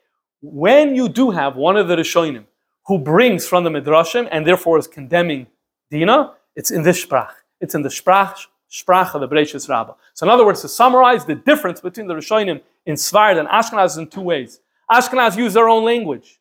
[0.42, 2.44] when you do have one of the Rishonim
[2.86, 5.46] who brings from the Midrashim and therefore is condemning
[5.90, 7.32] Dina, it's in this Sprach.
[7.60, 9.94] It's in the Sprach, Sprach of the Bereshis Rabbah.
[10.14, 13.98] So in other words, to summarize the difference between the Rishonim in Sfard and ashkenazim
[13.98, 14.60] in two ways.
[14.90, 16.40] Ashkenaz use their own language.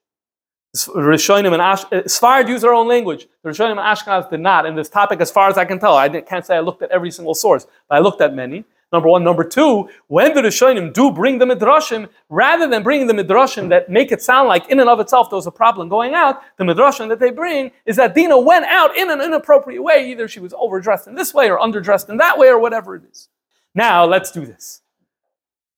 [0.76, 3.28] Rishonim and Ash, uh, use their own language.
[3.44, 5.96] The Rishonim and Ashkenaz did not in this topic, as far as I can tell.
[5.96, 8.66] I can't say I looked at every single source, but I looked at many.
[8.92, 9.24] Number one.
[9.24, 13.90] Number two, when the Rishonim do bring the Midrashim, rather than bringing the Midrashim that
[13.90, 16.64] make it sound like in and of itself there was a problem going out, the
[16.64, 20.12] Midrashim that they bring is that Dina went out in an inappropriate way.
[20.12, 23.04] Either she was overdressed in this way or underdressed in that way or whatever it
[23.12, 23.30] is.
[23.74, 24.82] Now, let's do this.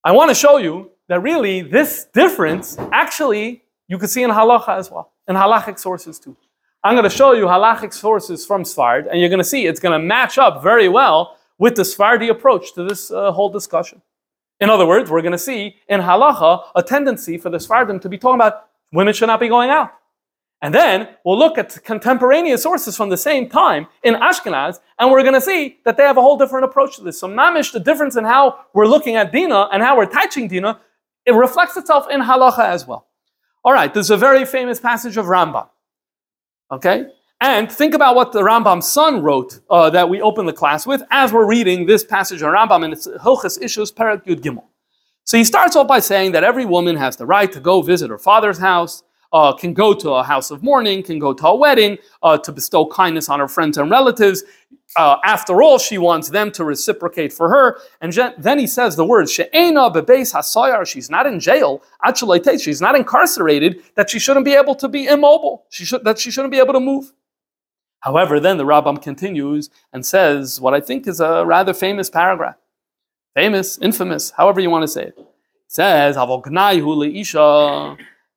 [0.04, 4.78] I want to show you that really this difference actually you can see in halacha
[4.78, 6.36] as well, in halachic sources too.
[6.84, 9.80] I'm going to show you halachic sources from Sfard, and you're going to see it's
[9.80, 14.02] going to match up very well with the Sephardi approach to this uh, whole discussion.
[14.60, 18.10] In other words, we're going to see in halacha a tendency for the Sephardim to
[18.10, 19.94] be talking about women should not be going out.
[20.62, 25.22] And then we'll look at contemporaneous sources from the same time in Ashkenaz, and we're
[25.22, 27.20] going to see that they have a whole different approach to this.
[27.20, 30.80] So, mamish, the difference in how we're looking at Dina and how we're touching Dina,
[31.28, 33.08] it reflects itself in halacha as well.
[33.64, 35.68] All right, there's a very famous passage of Rambam.
[36.72, 37.08] Okay?
[37.42, 41.04] And think about what the Rambam's son wrote uh, that we open the class with
[41.12, 44.64] as we're reading this passage of Rambam, and it's Hilchas Ishus Perak Yud Gimel.
[45.26, 48.10] So he starts off by saying that every woman has the right to go visit
[48.10, 51.56] her father's house, uh, can go to a house of mourning, can go to a
[51.56, 54.44] wedding, uh, to bestow kindness on her friends and relatives.
[54.96, 57.80] Uh, after all, she wants them to reciprocate for her.
[58.02, 62.82] And then he says the words, She'ena bebeis hasoyar, she's not in jail, actually, she's
[62.82, 66.52] not incarcerated, that she shouldn't be able to be immobile, she should, that she shouldn't
[66.52, 67.14] be able to move.
[68.00, 72.56] However, then the Rambam continues and says what I think is a rather famous paragraph.
[73.36, 75.16] Famous, infamous, however you want to say it.
[75.18, 75.26] It
[75.68, 76.16] says,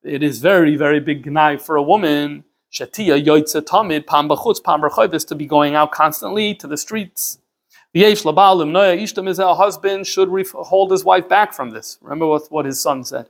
[0.03, 2.43] it is very, very big gnai for a woman.
[2.71, 4.81] Shatia yoitze tamid pam b'chutz pam
[5.19, 7.39] to be going out constantly to the streets.
[7.95, 11.97] V'yesh labal limnoya ishtam is a husband should hold his wife back from this.
[12.01, 13.27] Remember what, what his son said.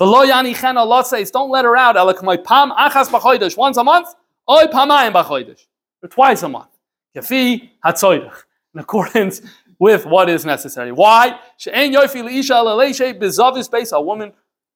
[0.00, 1.96] V'lo yani chen Allah says, don't let her out.
[1.96, 4.08] Elakamay pam achas b'chodesh once a month.
[4.48, 5.66] Oy pamayim b'chodesh
[6.02, 6.68] or twice a month.
[7.16, 9.42] Yafi hatzoydach in accordance
[9.78, 10.92] with what is necessary.
[10.92, 11.38] Why?
[11.56, 14.32] She'en yofi leisha leleishe bezavis base a woman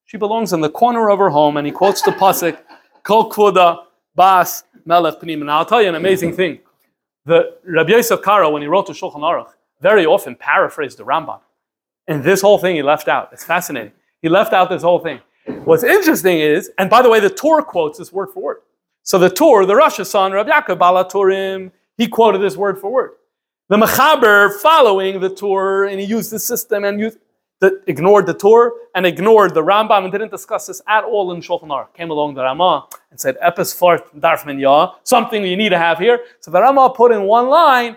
[0.08, 2.56] she belongs in the corner of her home, and he quotes the pasuk,
[3.02, 5.42] Kol Kvuda Bas Melech Pnim.
[5.42, 6.60] And I'll tell you an amazing thing.
[7.26, 9.50] The Rabbi Yosef Karo, when he wrote the Shulchan Aruch,
[9.82, 11.40] very often paraphrased the Rambam.
[12.06, 13.28] And this whole thing he left out.
[13.34, 13.92] It's fascinating.
[14.22, 15.20] He left out this whole thing.
[15.64, 18.56] What's interesting is, and by the way, the Torah quotes this word for word.
[19.02, 23.10] So the Torah, the Rosh's son, Rabbi Yaakov Balaturim, he quoted this word for word.
[23.68, 27.18] The Mechaber, following the Torah, and he used the system and used,
[27.60, 31.40] that ignored the Torah and ignored the Rambam and didn't discuss this at all in
[31.40, 31.92] Shulchan Aruch.
[31.94, 35.98] Came along the Rama and said, "Epis fort darfman ya," something you need to have
[35.98, 36.20] here.
[36.40, 37.96] So the Ramah put in one line,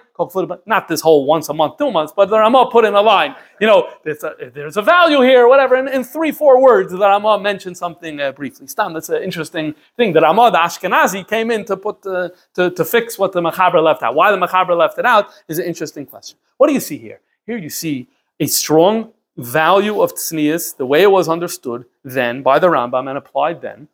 [0.65, 3.35] not this whole once a month, two months, but the Ramah put in a line.
[3.59, 5.75] You know, there's a, there's a value here, whatever.
[5.75, 8.67] And in three, four words, the Ramah mentioned something uh, briefly.
[8.67, 10.13] Stam, that's an interesting thing.
[10.13, 13.83] The Ramah, the Ashkenazi, came in to put the, to, to fix what the Mechaber
[13.83, 14.15] left out.
[14.15, 16.37] Why the Mechaber left it out is an interesting question.
[16.57, 17.21] What do you see here?
[17.45, 18.07] Here you see
[18.39, 23.17] a strong value of tznius, the way it was understood then by the Rambam and
[23.17, 23.87] applied then,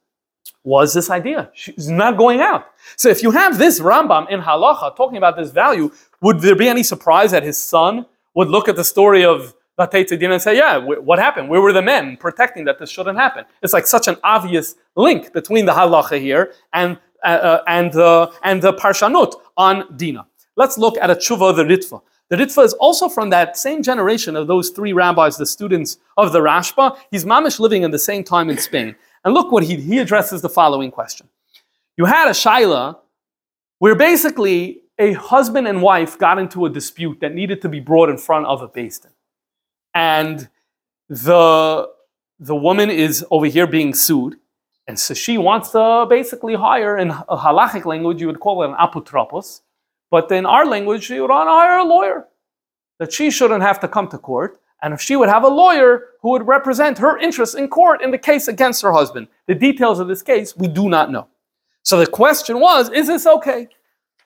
[0.63, 1.49] was this idea.
[1.53, 2.67] She's not going out.
[2.95, 6.67] So if you have this Rambam in halacha talking about this value, would there be
[6.67, 11.19] any surprise that his son would look at the story of and say, yeah, what
[11.19, 11.49] happened?
[11.49, 13.45] Where were the men protecting that this shouldn't happen?
[13.61, 18.31] It's like such an obvious link between the halacha here and uh, uh and the
[18.43, 20.25] and the parshanut on Dina.
[20.55, 22.01] Let's look at a tshuva the Ritva.
[22.29, 26.33] The Ritva is also from that same generation of those three rabbis, the students of
[26.33, 26.97] the Rashba.
[27.09, 28.95] He's mamish living in the same time in Spain.
[29.23, 31.29] And look what he, he addresses the following question.
[31.95, 32.97] You had a shaila
[33.79, 38.09] where basically a husband and wife got into a dispute that needed to be brought
[38.09, 39.11] in front of a beis din.
[39.93, 40.49] And
[41.07, 41.89] the,
[42.39, 44.35] the woman is over here being sued.
[44.87, 48.69] And so she wants to basically hire, in a halachic language, you would call it
[48.69, 49.61] an apotropos.
[50.09, 52.27] But in our language, she would want to hire a lawyer.
[52.99, 54.59] That she shouldn't have to come to court.
[54.81, 58.11] And if she would have a lawyer who would represent her interests in court in
[58.11, 59.27] the case against her husband.
[59.47, 61.27] The details of this case, we do not know.
[61.83, 63.69] So the question was, is this okay?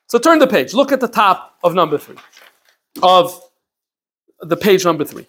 [0.08, 0.74] So turn the page.
[0.74, 2.18] Look at the top of number three,
[3.02, 3.40] of
[4.40, 5.28] the page number three.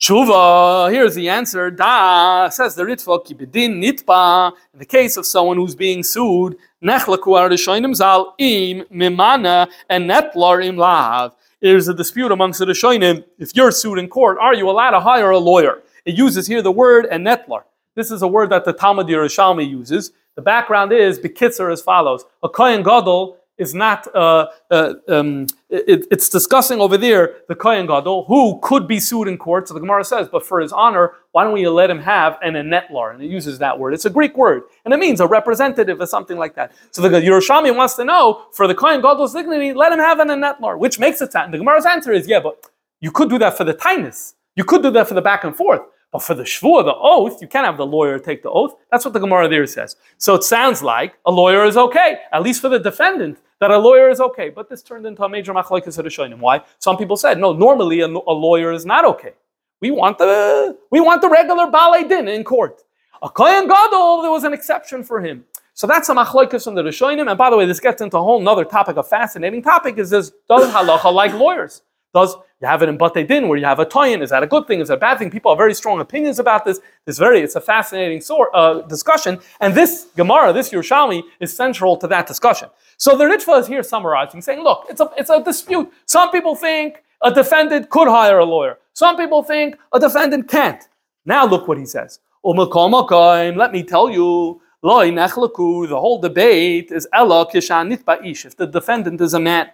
[0.00, 1.70] Tshuva, here's the answer.
[1.70, 4.52] Da, says the Ritva, kibidin nitpa.
[4.72, 10.64] In the case of someone who's being sued, nechlaku arishoinim zal im mimana and netlar
[10.64, 11.34] im lav.
[11.60, 13.24] There's a dispute amongst the Rishonim.
[13.38, 15.82] If you're sued in court, are you allowed to hire a lawyer?
[16.06, 17.64] It uses here the word and netlar.
[17.94, 20.12] This is a word that the Talmud Yerushalmi uses.
[20.36, 26.06] The background is bekitzer as follows: A kohen gadol is not, uh, uh, um, it,
[26.10, 29.68] it's discussing over there the Kohen Gadol, who could be sued in court.
[29.68, 32.54] So the Gemara says, but for his honor, why don't we let him have an
[32.54, 33.12] enetlar?
[33.12, 33.94] And it uses that word.
[33.94, 36.72] It's a Greek word, and it means a representative or something like that.
[36.90, 40.28] So the Yerushalmi wants to know, for the Kohen Gadol's dignity, let him have an
[40.28, 41.54] enetlar, which makes it sound.
[41.54, 42.68] The Gemara's answer is, yeah, but
[43.00, 44.34] you could do that for the tinus.
[44.56, 45.82] You could do that for the back and forth.
[46.12, 48.74] But for the shvur, the oath, you can't have the lawyer take the oath.
[48.90, 49.96] That's what the Gemara there says.
[50.18, 53.78] So it sounds like a lawyer is okay, at least for the defendant that a
[53.78, 54.48] lawyer is okay.
[54.48, 56.38] But this turned into a major machlokes Rishonim.
[56.38, 56.62] Why?
[56.78, 59.34] Some people said, no, normally a, a, lawyer is not okay.
[59.80, 62.82] We want the we want the regular balei din in court.
[63.22, 65.44] A kohen gadol, there was an exception for him.
[65.74, 67.28] So that's a machlokes from the Rishonim.
[67.28, 70.10] And by the way, this gets into a whole other topic, a fascinating topic, is
[70.10, 71.82] this does halacha like lawyers?
[72.12, 74.20] Does you have it in Bate Din where you have a toyin?
[74.22, 74.80] Is that a good thing?
[74.80, 75.30] Is that a bad thing?
[75.30, 76.80] People have very strong opinions about this.
[77.06, 79.38] This very, it's a fascinating sort, uh, discussion.
[79.60, 82.68] And this Gemara, this Yerushalmi, is central to that discussion.
[82.96, 85.90] So the Ritva is here summarizing, saying, look, it's a, it's a dispute.
[86.06, 88.78] Some people think a defendant could hire a lawyer.
[88.92, 90.82] Some people think a defendant can't.
[91.24, 92.18] Now look what he says.
[92.42, 99.70] Let me tell you, the whole debate is Ella If the defendant is a man.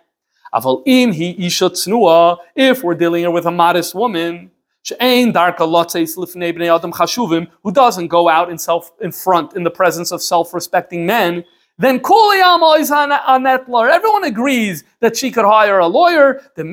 [2.56, 4.50] If we're dealing here with a modest woman,
[7.62, 11.44] who doesn't go out in self in front in the presence of self-respecting men,
[11.78, 12.40] then everyone
[14.24, 16.40] agrees that she could hire a lawyer.
[16.54, 16.64] The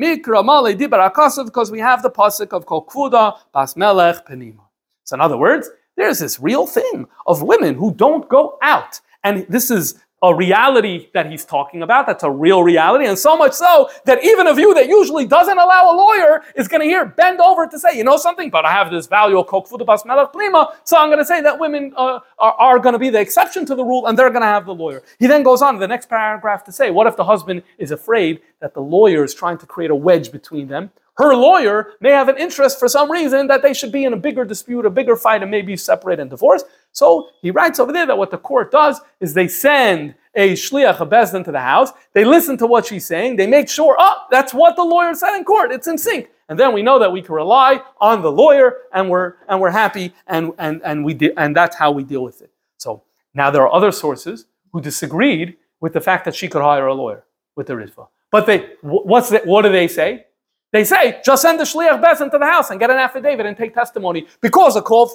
[1.46, 4.62] because we have the pasuk of kokfuda bas melech penima.
[5.04, 9.46] So in other words, there's this real thing of women who don't go out, and
[9.50, 12.08] this is a reality that he's talking about.
[12.08, 13.06] That's a real reality.
[13.06, 16.70] And so much so that even a view that usually doesn't allow a lawyer is
[16.70, 19.38] going to hear bend over to say, you know something, but I have this value
[19.38, 22.94] of kokfutabas melech prima, so I'm going to say that women uh, are, are going
[22.94, 25.04] to be the exception to the rule and they're going to have the lawyer.
[25.20, 27.92] He then goes on in the next paragraph to say, what if the husband is
[27.92, 30.90] afraid that the lawyer is trying to create a wedge between them?
[31.16, 34.18] Her lawyer may have an interest for some reason that they should be in a
[34.18, 36.64] bigger dispute, a bigger fight, and maybe separate and divorce.
[36.92, 41.00] So he writes over there that what the court does is they send a shliach,
[41.00, 41.92] a beis din to the house.
[42.14, 43.36] They listen to what she's saying.
[43.36, 45.72] They make sure, oh, that's what the lawyer said in court.
[45.72, 46.30] It's in sync.
[46.50, 49.72] And then we know that we can rely on the lawyer, and we're and we're
[49.72, 52.52] happy, and and and we de- and that's how we deal with it.
[52.78, 56.88] So now there are other sources who disagreed with the fact that she could hire
[56.88, 57.24] a lawyer
[57.56, 58.08] with the ritva.
[58.32, 60.26] But they, what's the, what do they say?
[60.74, 63.46] They say, just send the shliach beis din into the house and get an affidavit
[63.46, 65.06] and take testimony because of kol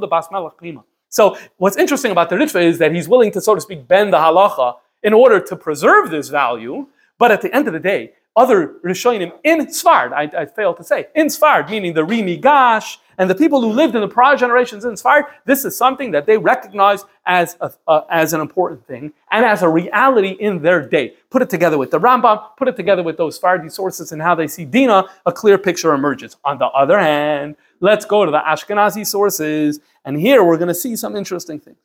[0.00, 0.82] the bas melech prima.
[1.08, 4.12] So what's interesting about the Ritva is that he's willing to, so to speak, bend
[4.12, 4.74] the halacha
[5.04, 6.88] in order to preserve this value.
[7.16, 10.84] But at the end of the day, other Rishonim in Sfard, I, I failed to
[10.84, 14.36] say, in Sfard, meaning the Ri Migash and the people who lived in the prior
[14.36, 18.86] generations in Sfard, this is something that they recognize as, a, uh, as an important
[18.86, 21.14] thing and as a reality in their day.
[21.30, 24.34] Put it together with the Rambam, put it together with those Sfardi sources and how
[24.34, 26.36] they see Dina, a clear picture emerges.
[26.44, 30.74] On the other hand, let's go to the Ashkenazi sources and here we're going to
[30.74, 31.78] see some interesting things.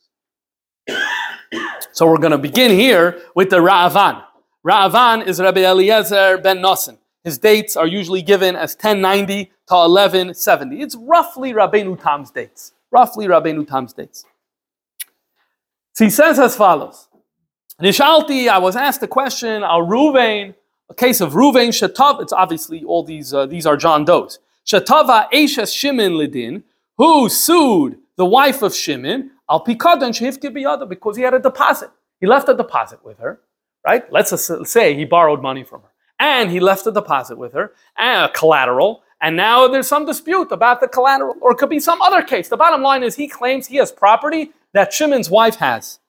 [1.92, 4.24] so we're going to begin here with the Ra'avan.
[4.66, 6.98] Ra'avan is Rabbi Eliezer ben Nosson.
[7.24, 10.82] His dates are usually given as 1090 to 1170.
[10.82, 12.74] It's roughly Rabbeinu Tam's dates.
[12.92, 14.26] Roughly Rabbeinu Tam's dates.
[15.94, 17.08] So he says as follows.
[17.82, 20.56] Nishalti, I was asked a question, al Ruvain,
[20.90, 24.40] a case of Ruvain Shetav, it's obviously all these, uh, these are John Doe's.
[24.66, 26.64] Shatava Eshes Shimon Lidin,
[26.98, 31.90] who sued the wife of Shimon, Al Pikadon Shehifki Biyada, because he had a deposit.
[32.20, 33.40] He left a deposit with her,
[33.86, 34.12] right?
[34.12, 34.34] Let's
[34.70, 35.90] say he borrowed money from her.
[36.20, 40.52] And he left a deposit with her, and a collateral, and now there's some dispute
[40.52, 42.48] about the collateral, or it could be some other case.
[42.48, 46.00] The bottom line is he claims he has property that Shimon's wife has.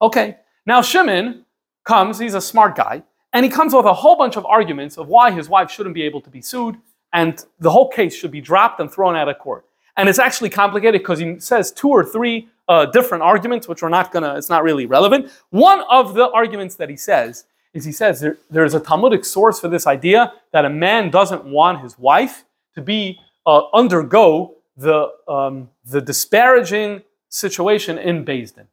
[0.00, 1.44] Okay, now Shimon
[1.84, 3.02] comes, he's a smart guy,
[3.32, 6.02] and he comes with a whole bunch of arguments of why his wife shouldn't be
[6.02, 6.76] able to be sued,
[7.12, 9.64] and the whole case should be dropped and thrown out of court.
[9.96, 13.90] And it's actually complicated because he says two or three uh, different arguments, which are
[13.90, 15.30] not gonna, it's not really relevant.
[15.50, 17.44] One of the arguments that he says
[17.76, 21.44] is he says there, there's a Talmudic source for this idea that a man doesn't
[21.44, 28.66] want his wife to be uh, undergo the um, the disparaging situation in Din.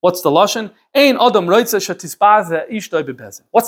[0.00, 0.72] What's the lashon?
[0.94, 1.70] Ein adam What's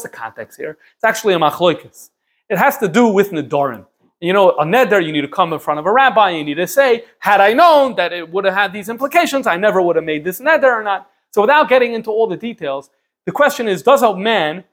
[0.02, 0.78] the context here?
[0.94, 2.10] It's actually a machloikis.
[2.48, 3.86] It has to do with nedarim.
[4.20, 6.30] You know, a neder, you need to come in front of a rabbi.
[6.30, 9.56] You need to say, had I known that it would have had these implications, I
[9.56, 11.10] never would have made this neder or not.
[11.30, 12.90] So, without getting into all the details,
[13.26, 14.64] the question is: Does a man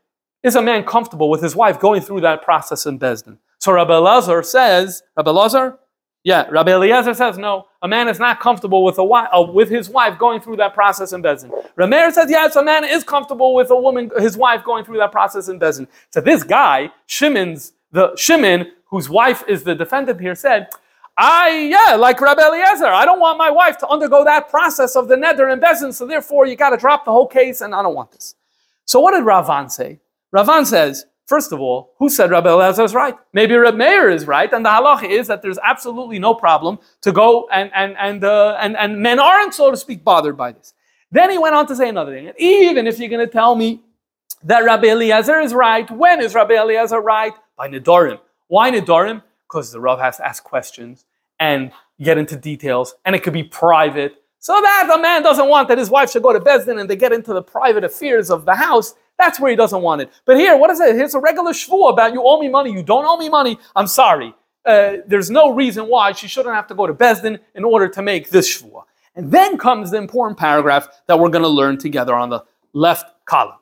[0.43, 3.37] is a man comfortable with his wife going through that process in Beis Din?
[3.59, 5.77] So Rabbi Elazar says, Rabbi Elazar,
[6.23, 7.67] yeah, Rabbi Eliezer says no.
[7.81, 10.73] A man is not comfortable with a wife, uh, with his wife going through that
[10.73, 11.51] process in Beis Din.
[11.77, 15.11] Rameir says yes, a man is comfortable with a woman, his wife going through that
[15.11, 15.87] process in Beis Din.
[16.09, 20.67] So this guy, Shimon's the Shimon, whose wife is the defendant here, said,
[21.17, 25.07] I yeah, like Rabbi Eliezer, I don't want my wife to undergo that process of
[25.07, 27.73] the nether in Beis Din, so therefore you got to drop the whole case, and
[27.73, 28.35] I don't want this.
[28.85, 29.99] So what did Ra'avan say?
[30.35, 33.13] Ra'avan says First of all, who said Rabbi Elazar is right?
[33.33, 37.11] Maybe Rabbi Meir is right, and the halacha is that there's absolutely no problem to
[37.11, 40.73] go and and and uh, and and men aren't, so to speak, bothered by this.
[41.11, 42.31] Then he went on to say another thing.
[42.39, 43.83] Even if you're going to tell me
[44.43, 47.33] that Rabbi Eliezer is right, when is Rabbi Eliezer right?
[47.55, 48.19] By Nidorim.
[48.47, 49.21] Why Nidorim?
[49.47, 51.05] Because the Rav has to ask questions
[51.39, 51.71] and
[52.01, 54.15] get into details, and it could be private.
[54.39, 56.89] So that a man doesn't want that his wife should go to Beis Din and
[56.89, 60.09] they get into the private affairs of the house that's where he doesn't want it.
[60.25, 60.95] But here, what is it?
[60.95, 63.85] Here's a regular shvua about you owe me money, you don't owe me money, I'm
[63.85, 64.33] sorry.
[64.65, 67.89] Uh, there's no reason why she shouldn't have to go to Beis Din in order
[67.89, 68.83] to make this shvua.
[69.15, 73.13] And then comes the important paragraph that we're going to learn together on the left
[73.25, 73.57] column.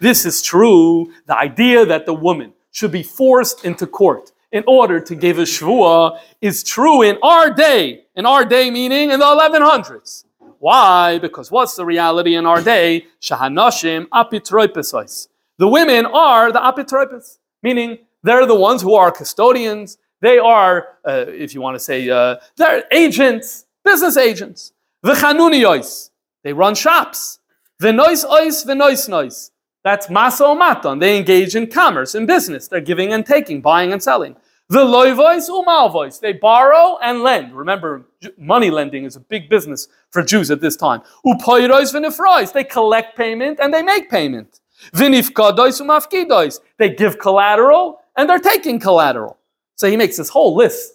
[0.00, 1.10] This is true.
[1.26, 5.42] The idea that the woman should be forced into court in order to give a
[5.42, 8.04] shvua is true in our day.
[8.14, 10.24] In our day, meaning in the 1100s.
[10.60, 11.18] Why?
[11.18, 13.06] Because what's the reality in our day?
[13.20, 15.28] Shahanashim apitroipesois.
[15.58, 19.98] The women are the apitroipes, meaning they're the ones who are custodians.
[20.20, 24.72] They are, uh, if you want to say, uh, they're agents, business agents.
[25.02, 26.10] The chanuniois,
[26.44, 27.40] they run shops.
[27.80, 29.50] The nois ois, the nois nois.
[29.82, 30.98] That's maso maton.
[30.98, 32.68] They engage in commerce, in business.
[32.68, 34.36] They're giving and taking, buying and selling.
[34.70, 36.18] The loy voice, umal voice.
[36.18, 37.54] They borrow and lend.
[37.54, 38.06] Remember,
[38.38, 41.02] money lending is a big business for Jews at this time.
[41.26, 42.52] Upoirois v'nefrois.
[42.52, 44.60] They collect payment and they make payment.
[44.94, 46.60] V'nifkadois umafkidois.
[46.78, 49.38] They give collateral and they're taking collateral.
[49.76, 50.94] So he makes this whole list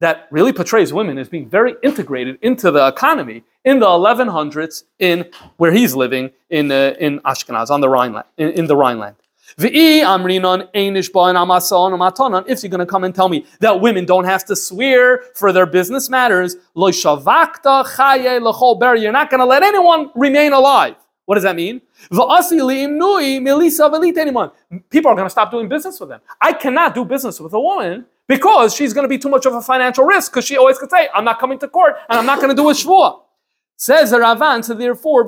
[0.00, 5.30] that really portrays women as being very integrated into the economy in the 1100s in
[5.58, 9.16] where he's living in, uh, in Ashkenaz on the Rhineland, in, in the Rhineland.
[9.58, 9.70] If you're
[12.70, 16.10] going to come and tell me that women don't have to swear for their business
[16.10, 17.62] matters, you're not
[19.30, 20.96] going to let anyone remain alive.
[21.26, 21.80] What does that mean?
[22.10, 22.30] People
[25.10, 26.20] are going to stop doing business with them.
[26.40, 29.54] I cannot do business with a woman because she's going to be too much of
[29.54, 32.26] a financial risk because she always could say, I'm not coming to court and I'm
[32.26, 33.20] not going to do a shvua.
[33.76, 35.24] Says the Ra'avan, so therefore,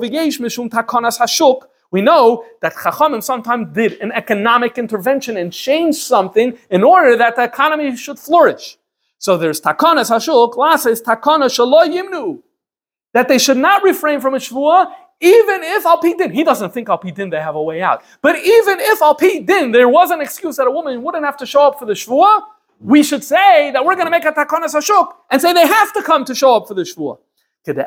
[1.91, 7.35] we know that Chachamim sometimes did an economic intervention and changed something in order that
[7.35, 8.77] the economy should flourish.
[9.17, 12.41] So there's takanas hashuk, classes takana shalo yimnu,
[13.13, 16.31] that they should not refrain from a shvuah, even if al din.
[16.31, 18.03] He doesn't think al din they have a way out.
[18.21, 21.45] But even if al din there was an excuse that a woman wouldn't have to
[21.45, 22.43] show up for the shvuah,
[22.79, 25.91] we should say that we're going to make a takanas hashuk and say they have
[25.93, 27.17] to come to show up for the shvuah.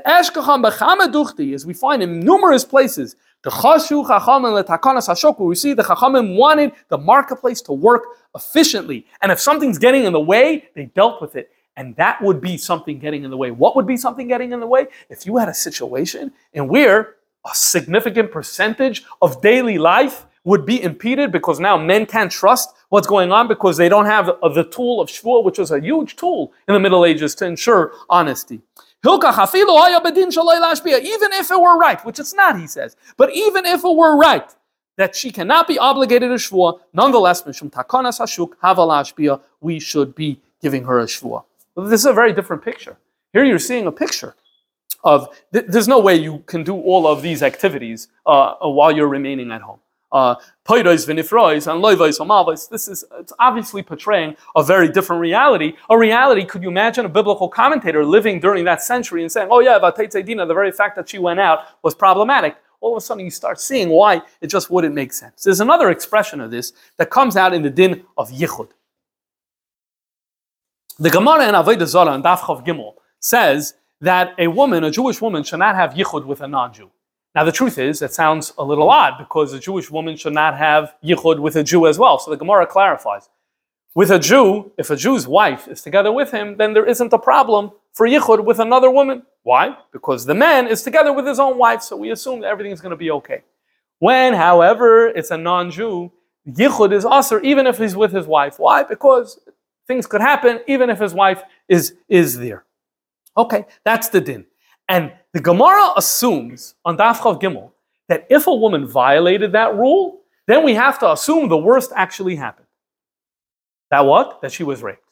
[0.05, 6.37] As we find in numerous places the chashu chachamim letakanas hashok, we see the chachamim
[6.37, 11.21] wanted the marketplace to work efficiently, and if something's getting in the way, they dealt
[11.21, 11.51] with it.
[11.77, 13.51] And that would be something getting in the way.
[13.51, 14.89] What would be something getting in the way?
[15.09, 17.17] If you had a situation in where
[17.47, 23.07] a significant percentage of daily life would be impeded because now men can't trust what's
[23.07, 26.53] going on because they don't have the tool of shvuah, which was a huge tool
[26.69, 28.61] in the Middle Ages to ensure honesty.
[29.05, 29.21] Even
[31.33, 34.55] if it were right, which it's not, he says, but even if it were right,
[34.97, 36.79] that she cannot be obligated to shvua.
[36.93, 41.45] Nonetheless, mishum hashuk havalashbia, we should be giving her a shvua.
[41.77, 42.97] This is a very different picture.
[43.33, 44.35] Here you're seeing a picture
[45.03, 49.09] of th- there's no way you can do all of these activities uh, while you're
[49.09, 49.81] remaining at home.
[50.13, 50.35] Uh,
[50.67, 51.09] This
[52.89, 55.73] is it's obviously portraying a very different reality.
[55.89, 59.61] A reality, could you imagine a biblical commentator living during that century and saying, oh
[59.61, 62.57] yeah, about Dina, the very fact that she went out was problematic.
[62.83, 65.45] All of a sudden you start seeing why it just wouldn't make sense.
[65.45, 68.69] There's another expression of this that comes out in the din of Yichud.
[70.99, 75.23] The Gemara in Avodah Zarah and Daf Chav Gimel says that a woman, a Jewish
[75.23, 76.91] woman, should not have yichud with a non-Jew.
[77.35, 80.57] Now the truth is, that sounds a little odd because a Jewish woman should not
[80.57, 82.19] have yichud with a Jew as well.
[82.19, 83.29] So the Gemara clarifies.
[83.95, 87.19] With a Jew, if a Jew's wife is together with him, then there isn't a
[87.19, 89.23] problem for yichud with another woman.
[89.43, 89.77] Why?
[89.93, 92.81] Because the man is together with his own wife, so we assume that everything is
[92.81, 93.43] going to be okay.
[93.99, 96.11] When, however, it's a non-Jew,
[96.49, 98.59] yichud is also even if he's with his wife.
[98.59, 98.83] Why?
[98.83, 99.39] Because
[99.87, 102.65] things could happen even if his wife is, is there.
[103.37, 104.47] Okay, that's the din.
[104.89, 107.73] And the Gemara assumes on Daf Chav Gimel
[108.09, 112.37] that if a woman violated that rule, then we have to assume the worst actually
[112.37, 112.67] happened.
[113.91, 114.43] That what?
[114.43, 115.07] That she was raped.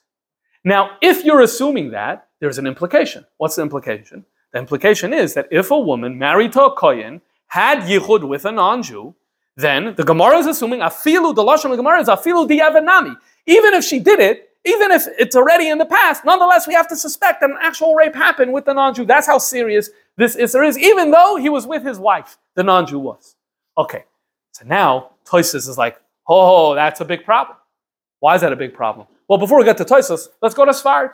[0.64, 3.24] Now, if you're assuming that, there's an implication.
[3.38, 4.24] What's the implication?
[4.52, 8.52] The implication is that if a woman married to a kohen had yichud with a
[8.52, 9.14] non-Jew,
[9.56, 13.16] then the Gemara is assuming afilu the lashon Gemara is afilu diavanami.
[13.46, 16.88] Even if she did it, even if it's already in the past, nonetheless, we have
[16.88, 19.04] to suspect that an actual rape happened with the non Jew.
[19.04, 19.88] That's how serious
[20.20, 23.36] this Isser is, even though he was with his wife, the non Jew was.
[23.78, 24.04] Okay,
[24.52, 27.56] so now Toisus is like, oh, that's a big problem.
[28.18, 29.06] Why is that a big problem?
[29.28, 31.12] Well, before we get to Toisus, let's go to Sfard.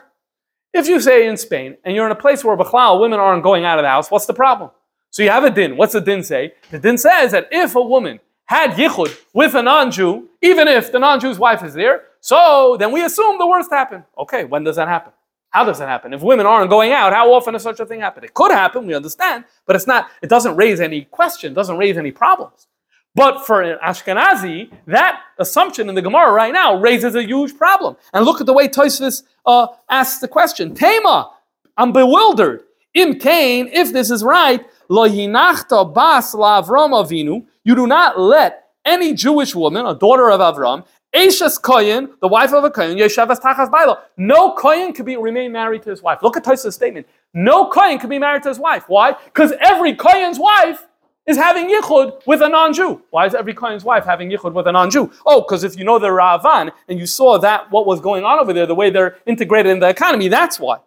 [0.73, 3.63] If you say in Spain and you're in a place where Bachlal, women aren't going
[3.63, 4.71] out of the house, what's the problem?
[5.09, 5.77] So you have a din.
[5.77, 6.53] What's the din say?
[6.69, 10.99] The din says that if a woman had yichud with a non-Jew, even if the
[10.99, 14.03] non-Jew's wife is there, so then we assume the worst happened.
[14.17, 15.13] Okay, when does that happen?
[15.57, 16.13] How does that happen?
[16.13, 18.23] If women aren't going out, how often does such a thing happen?
[18.23, 21.97] It could happen, we understand, but it's not, it doesn't raise any question, doesn't raise
[21.97, 22.67] any problems.
[23.15, 27.97] But for an Ashkenazi, that assumption in the Gemara right now raises a huge problem.
[28.13, 30.75] And look at the way Tosfos uh, asks the question.
[30.75, 31.31] Tema,
[31.75, 32.61] I'm bewildered.
[32.93, 38.19] In Cain, if this is right, lo yinachta bas la Avram Avinu, you do not
[38.19, 40.85] let any Jewish woman, a daughter of Avram,
[41.17, 43.97] Ashes Koyin, the wife of a Koyin, Yeshavas Tachas Bailo.
[44.17, 46.19] No Koyin could be remain married to his wife.
[46.21, 47.07] Look at Tosfos' statement.
[47.33, 48.83] No Koyin could be married to his wife.
[48.87, 49.15] Why?
[49.25, 50.85] Because every Koyin's wife
[51.25, 53.01] is having yichud with a non-Jew.
[53.09, 55.11] Why is every Kohen's wife having yichud with a non-Jew?
[55.25, 58.39] Oh, because if you know the Ra'avan and you saw that what was going on
[58.39, 60.77] over there, the way they're integrated in the economy, that's why.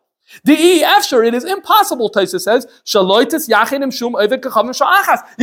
[0.44, 3.04] The after it is impossible, Taisa says, You're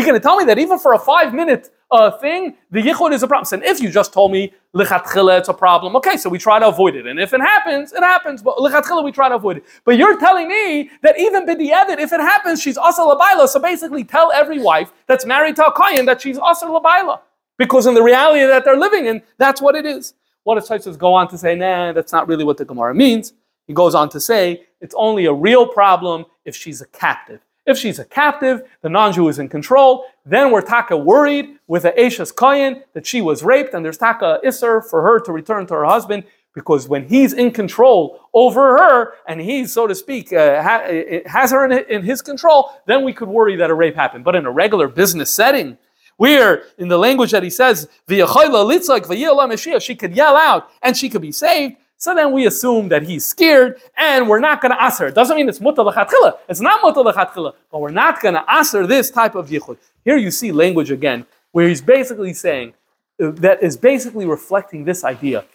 [0.06, 3.24] going to tell me that even for a five minute uh, thing, the yichud is
[3.24, 3.62] a problem.
[3.62, 5.96] And if you just told me lichatchila, it's a problem.
[5.98, 7.06] Okay, so we try to avoid it.
[7.08, 8.42] And if it happens, it happens.
[8.42, 9.66] But lichatchila, we try to avoid it.
[9.86, 13.48] But you're telling me that even b'di'edet, if it happens, she's also labaila.
[13.48, 17.20] So basically, tell every wife that's married to a kohen that she's also labaila.
[17.58, 20.14] Because in the reality that they're living in, that's what it is.
[20.44, 21.56] What does Taisus go on to say?
[21.56, 23.34] Nah, that's not really what the Gemara means.
[23.68, 27.42] He goes on to say it's only a real problem if she's a captive.
[27.66, 32.00] If she's a captive, the non-Jew is in control, then we're taka worried with the
[32.02, 35.74] Ashes Kohen that she was raped, and there's taka Isser for her to return to
[35.74, 40.64] her husband, because when he's in control over her, and he's, so to speak, uh,
[40.64, 44.24] ha- has her in, in his control, then we could worry that a rape happened.
[44.24, 45.78] But in a regular business setting,
[46.16, 51.32] where in the language that he says, she could yell out and she could be
[51.32, 55.08] saved, so then we assume that he's scared and we're not going to ask her.
[55.08, 56.38] It doesn't mean it's muta lechatchila.
[56.48, 59.78] It's not muta lechatchila, but we're not going to ask her this type of yichud.
[60.06, 62.74] Here you see language again, where he's basically saying,
[63.22, 65.46] uh, that is basically reflecting this idea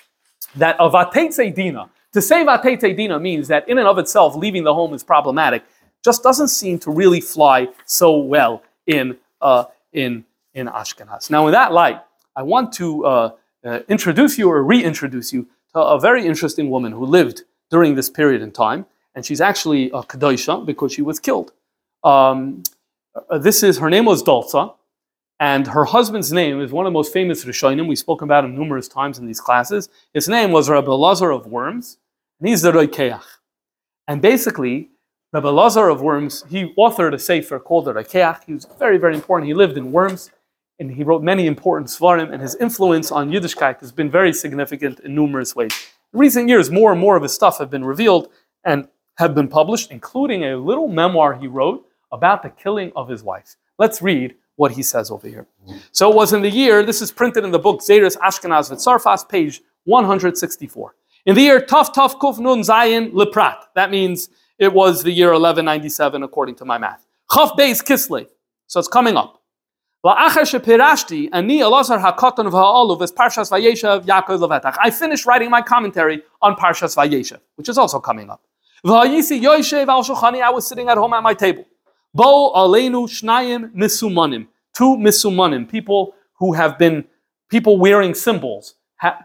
[0.57, 1.89] that of atetze dina.
[2.13, 5.63] To say vatetze dina means that in and of itself, leaving the home is problematic,
[6.05, 10.25] just doesn't seem to really fly so well in, uh, in,
[10.55, 11.31] in Ashkenaz.
[11.31, 12.01] Now, in that light,
[12.35, 13.31] I want to uh,
[13.65, 18.43] uh, introduce you or reintroduce you a very interesting woman who lived during this period
[18.43, 21.53] in time, and she's actually a Kadosha because she was killed.
[22.05, 22.63] Um,
[23.31, 24.75] uh, this is, her name was Dalza,
[25.41, 27.89] and her husband's name is one of the most famous Rishonim.
[27.89, 29.89] We've spoken about him numerous times in these classes.
[30.15, 31.99] His name was Rabbi Lazar of Worms,
[32.39, 33.23] and he's the Roikeach.
[34.09, 34.91] And basically,
[35.33, 38.45] Rabbi Lazar of Worms, he authored a sefer called the Roikeach.
[38.45, 39.49] He was very, very important.
[39.49, 40.31] He lived in Worms
[40.79, 45.01] and he wrote many important svarim, and his influence on Yiddishkeit has been very significant
[45.01, 45.73] in numerous ways.
[46.13, 48.29] In recent years, more and more of his stuff have been revealed
[48.65, 53.23] and have been published, including a little memoir he wrote about the killing of his
[53.23, 53.57] wife.
[53.79, 55.47] Let's read what he says over here.
[55.93, 59.29] So it was in the year, this is printed in the book Zeres Ashkenaz V'Tzarfas,
[59.29, 60.95] page 164.
[61.27, 63.65] In the year Taf Taf Kuf Nun Zayin Leprat.
[63.75, 67.07] That means it was the year 1197 according to my math.
[67.33, 68.29] Chaf Beis Kislev.
[68.67, 69.42] So it's coming up.
[70.05, 70.35] I
[74.91, 78.43] finished writing my commentary on Parshas Vayeshev, which is also coming up.
[78.85, 79.07] I
[80.51, 81.65] was sitting at home at my table.
[82.13, 84.49] Bo Shnayim.
[84.75, 87.05] Two Misumanim, people who have been,
[87.49, 88.75] people wearing symbols,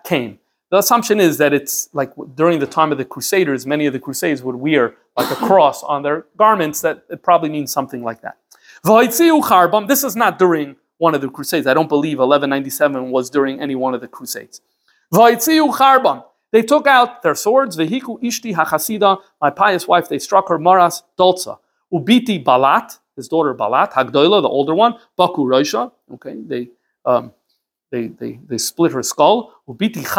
[0.04, 0.38] came.
[0.70, 4.00] The assumption is that it's like during the time of the Crusaders, many of the
[4.00, 8.22] Crusades would wear like a cross on their garments, that it probably means something like
[8.22, 8.38] that.
[8.88, 11.68] This is not during one of the Crusades.
[11.68, 14.62] I don't believe 1197 was during any one of the Crusades.
[15.12, 17.76] They took out their swords.
[17.76, 20.08] Vehiku ishti hachasida, my pious wife.
[20.08, 21.60] They struck her maras dolza.
[21.92, 24.96] Ubiti balat, his daughter balat, hagdoila, the older one.
[25.18, 25.92] Baku roisha.
[26.14, 26.70] Okay, they
[27.06, 27.34] um,
[27.90, 29.62] they, they, they split her skull.
[29.68, 30.10] They killed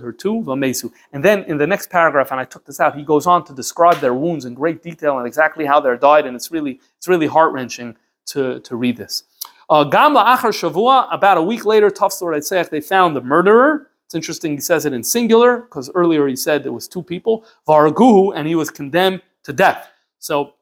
[0.00, 0.42] her too.
[0.42, 0.90] Vamesu.
[1.12, 3.52] And then in the next paragraph, and I took this out, he goes on to
[3.52, 7.08] describe their wounds in great detail and exactly how they're died, and it's really it's
[7.08, 9.24] really heart wrenching to to read this.
[9.68, 11.08] Uh, Gamla achar shavua.
[11.12, 13.88] About a week later, Tafsor they found the murderer.
[14.06, 17.44] It's interesting he says it in singular because earlier he said there was two people,
[17.68, 19.88] Varaguhu, and he was condemned to death.
[20.18, 20.54] So,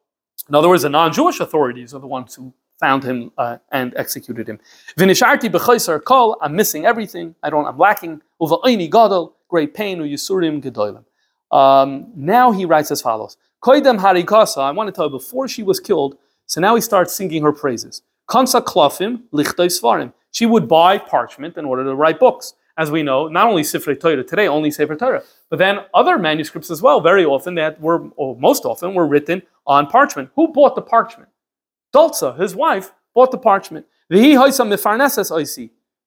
[0.48, 4.48] in other words, the non-Jewish authorities are the ones who found him uh, and executed
[4.48, 4.58] him.
[4.96, 7.34] Vinisharti kol, I'm missing everything.
[7.42, 7.66] I don't.
[7.66, 8.20] I'm lacking.
[8.40, 9.98] Gadol, great pain.
[9.98, 11.04] Gedolim.
[11.50, 14.58] Um, now he writes as follows: Koidem harikasa.
[14.58, 16.18] I want to tell you before she was killed.
[16.46, 18.02] So now he starts singing her praises.
[18.30, 20.12] Kansa klafim svarim.
[20.30, 24.00] She would buy parchment in order to write books as we know, not only Sifrei
[24.00, 27.00] Torah today, only Sefer Torah, but then other manuscripts as well.
[27.00, 30.30] Very often that were, or most often, were written on parchment.
[30.36, 31.28] Who bought the parchment?
[31.98, 33.84] Dolza, his wife, bought the parchment.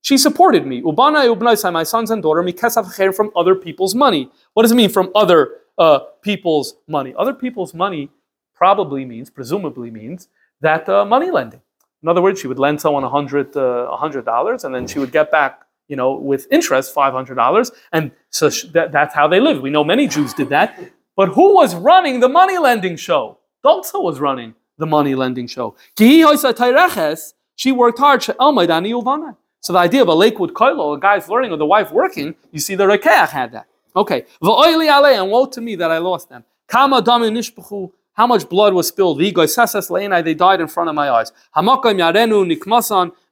[0.04, 0.82] She supported me.
[0.82, 4.32] Ubana my sons and daughter, me kasafhir from other people's money.
[4.54, 5.40] What does it mean from other
[5.78, 7.14] uh, people's money?
[7.18, 8.10] Other people's money
[8.56, 10.30] probably means, presumably means,
[10.62, 11.62] that uh, money lending.
[12.04, 15.30] In other words, she would lend someone 100, uh, $100 and then she would get
[15.30, 17.72] back you know, with interest, $500.
[17.92, 19.62] And so that, that's how they lived.
[19.62, 20.80] We know many Jews did that.
[21.18, 23.40] But who was running the money lending show?
[23.64, 25.76] Dolza was running the money lending show.
[25.98, 28.26] She worked hard.
[28.40, 32.36] Oh, so the idea of a Lakewood Koilo, a guy's learning, or the wife working,
[32.52, 33.68] you see the Rekeach had that.
[33.96, 34.26] Okay.
[34.42, 36.44] And woe to me that I lost them.
[36.68, 39.20] How much blood was spilled?
[39.20, 41.32] They died in front of my eyes.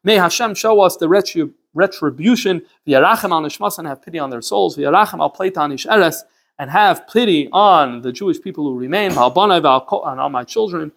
[0.03, 2.61] May Hashem show us the retribution retribution.
[2.87, 4.77] Have pity on their souls.
[4.77, 9.11] And have pity on the Jewish people who remain.
[9.11, 10.91] And all my children,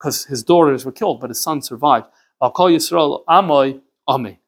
[0.00, 2.06] because his daughters were killed, but his son survived.
[2.42, 3.22] Yisrael
[4.08, 4.38] ame.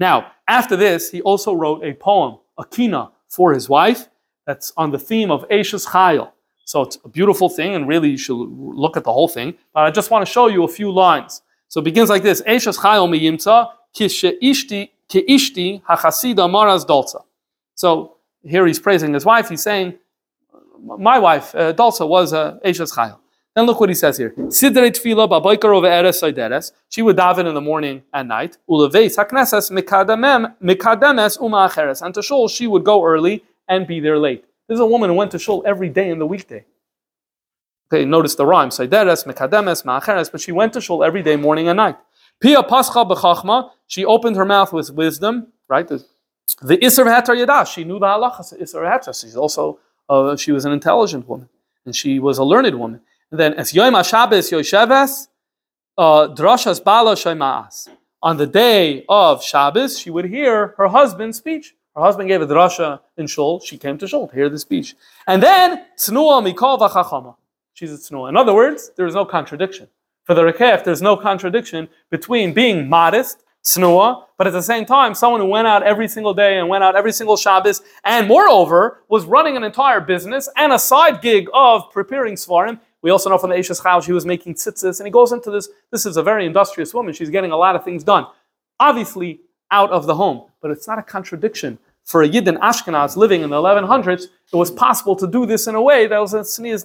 [0.00, 4.08] Now, after this, he also wrote a poem, a kina, for his wife.
[4.46, 6.30] That's on the theme of Eishes Chayil.
[6.64, 9.54] So it's a beautiful thing, and really you should look at the whole thing.
[9.74, 11.42] But I just want to show you a few lines.
[11.68, 17.22] So it begins like this: Eishes Chayil miyimtza kishe ishti Keishti hachasida maras dolza.
[17.74, 19.48] So here he's praising his wife.
[19.48, 19.98] He's saying,
[20.82, 23.18] my wife, uh, Dolza, was a uh, Chayil.
[23.54, 24.30] Then look what he says here.
[24.30, 26.72] Sidrei tefila babaykar over eres oideres.
[26.88, 28.58] She would daven in the morning and night.
[28.68, 32.02] Uleveis hakneses mikademes uma acheres.
[32.02, 34.44] And to shul, she would go early and be there late.
[34.68, 36.64] This is a woman who went to shul every day in the weekday.
[37.92, 38.70] Okay, notice the rhyme.
[38.70, 40.32] Soideres, mikademes, ma'acheres.
[40.32, 41.96] But she went to shul every day, morning and night.
[42.40, 43.70] Pia pascha b'chachma.
[43.86, 45.86] She opened her mouth with wisdom, right?
[45.86, 46.04] The,
[46.78, 49.18] Isser Heter Yadah, she knew the halachas Isser Heter.
[49.18, 49.78] She's also,
[50.08, 51.48] uh, she was an intelligent woman,
[51.86, 53.00] and she was a learned woman.
[53.34, 55.26] And then, as Yom HaShabbos Yosheves,
[55.98, 57.88] uh, Drashas Bala Shemaas.
[58.22, 61.74] On the day of Shabbos, she would hear her husband's speech.
[61.96, 63.58] Her husband gave a drasha in Shul.
[63.58, 64.94] She came to Shul to hear the speech.
[65.26, 67.34] And then, Tznuah Mikol V'chachama.
[67.72, 68.28] She's a Tznuah.
[68.28, 69.88] In other words, there is no contradiction.
[70.22, 75.14] For the Rekef, there's no contradiction between being modest snua, but at the same time,
[75.14, 79.02] someone who went out every single day and went out every single Shabbos, and moreover,
[79.08, 82.78] was running an entire business and a side gig of preparing Svarim.
[83.04, 85.50] We also know from the Ashes Chal she was making tzitzis, and he goes into
[85.50, 85.68] this.
[85.90, 87.12] This is a very industrious woman.
[87.12, 88.26] She's getting a lot of things done.
[88.80, 89.40] Obviously,
[89.70, 91.78] out of the home, but it's not a contradiction.
[92.04, 95.66] For a Yid in Ashkenaz living in the 1100s, it was possible to do this
[95.66, 96.84] in a way that was a sneeze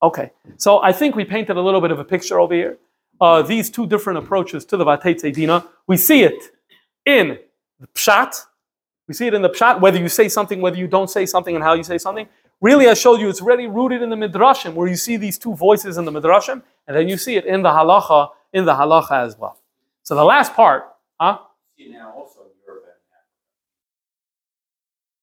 [0.00, 2.78] Okay, so I think we painted a little bit of a picture over here
[3.20, 5.66] uh, these two different approaches to the Vatei Dina.
[5.88, 6.40] We see it
[7.04, 7.38] in
[7.80, 8.46] the Pshat.
[9.08, 11.54] We see it in the Pshat, whether you say something, whether you don't say something,
[11.54, 12.28] and how you say something.
[12.60, 15.54] Really, I showed you it's really rooted in the Midrashim, where you see these two
[15.54, 19.26] voices in the Midrashim, and then you see it in the Halacha in the halacha
[19.26, 19.58] as well.
[20.04, 21.38] So the last part, huh?
[21.76, 23.02] See now also in Europe and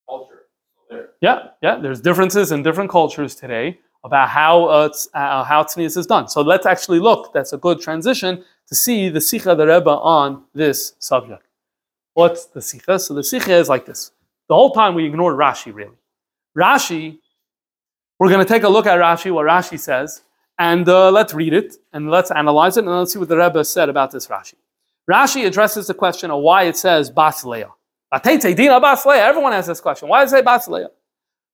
[0.08, 1.10] culture.
[1.22, 1.78] Yeah, yeah.
[1.78, 6.28] There's differences in different cultures today about how uh, uh, how tznius is done.
[6.28, 7.34] So let's actually look.
[7.34, 11.48] That's a good transition to see the sikha the Rebbe on this subject.
[12.14, 13.00] What's the sikha?
[13.00, 14.12] So the sikha is like this.
[14.50, 15.96] The whole time we ignored Rashi really.
[16.58, 17.20] Rashi,
[18.20, 20.24] we're going to take a look at Rashi, what Rashi says,
[20.60, 23.64] and uh, let's read it and let's analyze it and let's see what the Rebbe
[23.64, 24.56] said about this Rashi.
[25.10, 27.72] Rashi addresses the question of why it says Bas Leah.
[28.14, 30.10] Vatete dina Bas Everyone has this question.
[30.10, 30.90] Why does it say Bas Leah?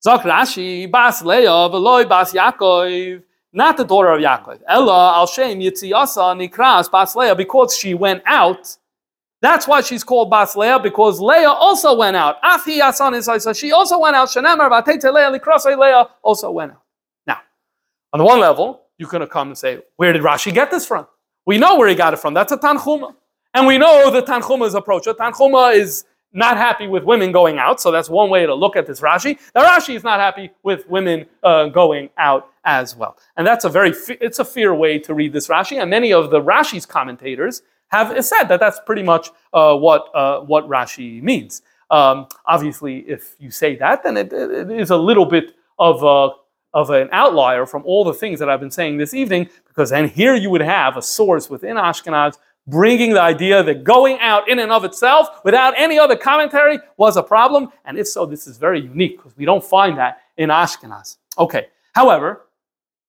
[0.05, 3.23] Zok Rashi, Bas Leah, Veloy Bas Yaakov,
[3.53, 4.61] not the daughter of Yaakov.
[4.67, 8.75] Ella al Shem Yitziyasa Nikras Bas Leah, because she went out.
[9.41, 12.41] That's why she's called Bas Leah, because Leah also went out.
[12.41, 14.29] Afi Yasan Isaisa, she also went out.
[14.29, 16.81] Shanamar Vatete Leah Nikrasai Leah also went out.
[17.27, 17.39] Now,
[18.13, 21.07] on the one level, you have come and say, where did Rashi get this from?
[21.45, 22.33] We know where he got it from.
[22.33, 23.13] That's a Tanchuma.
[23.53, 25.05] And we know the Tanchuma's approach.
[25.05, 28.75] The Tanchuma is not happy with women going out, so that's one way to look
[28.75, 29.39] at this Rashi.
[29.53, 33.69] The Rashi is not happy with women uh, going out as well, and that's a
[33.69, 35.81] very it's a fair way to read this Rashi.
[35.81, 40.41] And many of the Rashi's commentators have said that that's pretty much uh, what uh,
[40.41, 41.61] what Rashi means.
[41.89, 46.35] Um, obviously, if you say that, then it, it is a little bit of a
[46.73, 50.09] of an outlier from all the things that I've been saying this evening, because then
[50.09, 54.59] here you would have a source within Ashkenaz bringing the idea that going out in
[54.59, 57.69] and of itself without any other commentary was a problem.
[57.85, 61.17] And if so, this is very unique because we don't find that in Ashkenaz.
[61.39, 62.46] Okay, however,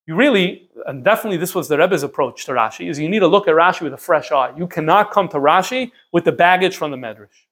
[0.08, 3.26] you really, and definitely this was the Rebbe's approach to Rashi, is you need to
[3.26, 4.54] look at Rashi with a fresh eye.
[4.56, 7.44] You cannot come to Rashi with the baggage from the Medrash.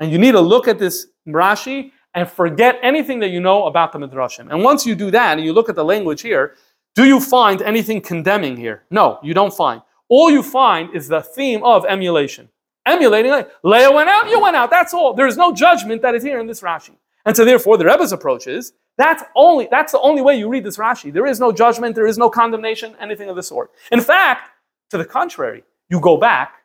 [0.00, 3.92] And you need to look at this Rashi and forget anything that you know about
[3.92, 4.50] the Midrashim.
[4.50, 6.56] And once you do that, and you look at the language here,
[6.96, 8.82] do you find anything condemning here?
[8.90, 9.80] No, you don't find.
[10.08, 12.48] All you find is the theme of emulation.
[12.86, 13.30] Emulating,
[13.62, 15.14] Leah went out, you went out, that's all.
[15.14, 16.96] There is no judgment that is here in this Rashi.
[17.24, 20.64] And so therefore, the Rebbe's approach is, that's only that's the only way you read
[20.64, 21.12] this Rashi.
[21.12, 23.70] There is no judgment, there is no condemnation, anything of the sort.
[23.90, 24.50] In fact,
[24.90, 26.56] to the contrary, you go back,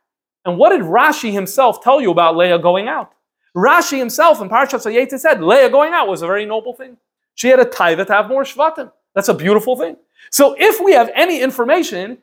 [0.43, 3.13] and what did Rashi himself tell you about Leah going out?
[3.55, 6.97] Rashi himself in Parashat Vayetze said Leah going out was a very noble thing.
[7.35, 8.91] She had a tithe to have more shvatim.
[9.13, 9.95] That's a beautiful thing.
[10.29, 12.17] So if we have any information,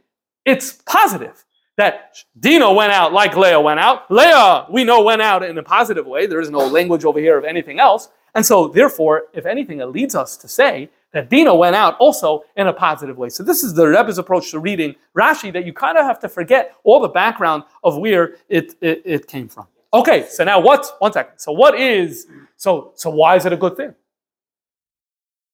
[0.45, 1.45] it's positive
[1.77, 4.11] that Dina went out like Leah went out.
[4.11, 6.27] Leah, we know, went out in a positive way.
[6.27, 8.09] There is no language over here of anything else.
[8.35, 12.45] And so, therefore, if anything, it leads us to say that Dina went out also
[12.57, 13.29] in a positive way.
[13.29, 16.29] So this is the Rebbe's approach to reading Rashi, that you kind of have to
[16.29, 19.67] forget all the background of where it, it, it came from.
[19.93, 21.39] Okay, so now what, one second.
[21.39, 22.27] So what is,
[22.57, 23.95] so, so why is it a good thing?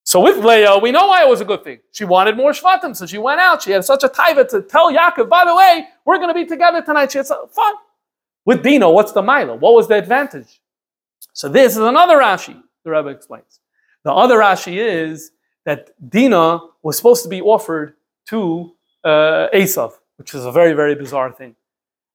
[0.05, 1.81] So with Leah, we know why it was a good thing.
[1.93, 3.63] She wanted more Shvatim, so she went out.
[3.63, 6.47] She had such a taiva to tell Yaakov, by the way, we're going to be
[6.47, 7.13] together tonight.
[7.13, 7.75] She had so, fun.
[8.47, 9.57] With Dina, what's the Mila?
[9.57, 10.61] What was the advantage?
[11.35, 13.61] So this is another Rashi, the Rebbe explains.
[14.05, 15.33] The other Rashi is
[15.65, 17.95] that Dina was supposed to be offered
[18.29, 18.75] to
[19.05, 21.55] uh, Esav, which is a very, very bizarre thing.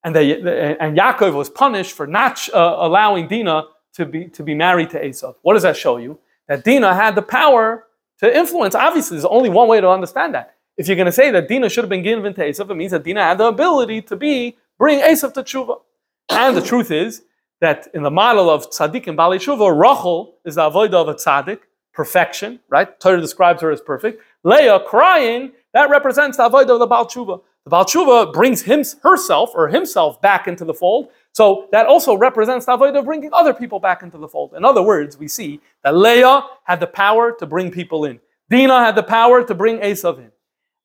[0.02, 3.64] And, they, and Yaakov was punished for not uh, allowing Dina
[3.94, 5.36] to be, to be married to Esav.
[5.42, 6.18] What does that show you?
[6.48, 7.86] That Dina had the power
[8.18, 8.74] to influence.
[8.74, 10.56] Obviously, there's only one way to understand that.
[10.76, 12.90] If you're going to say that Dina should have been given to Esav, it means
[12.90, 15.80] that Dina had the ability to be bring Esav to tshuva.
[16.28, 17.22] And the truth is
[17.60, 21.14] that in the model of tzaddik and bali tshuva, Rachel is the avodah of a
[21.14, 21.60] tzaddik,
[21.92, 22.98] perfection, right?
[23.00, 24.22] Torah describes her as perfect.
[24.42, 27.40] Leah crying, that represents the avodah of the Baal tshuva.
[27.64, 31.08] The Baal tshuva brings him, herself or himself back into the fold.
[31.32, 34.54] So that also represents the avodah of bringing other people back into the fold.
[34.54, 38.20] In other words, we see that Leah had the power to bring people in.
[38.50, 40.30] Dina had the power to bring Esav in.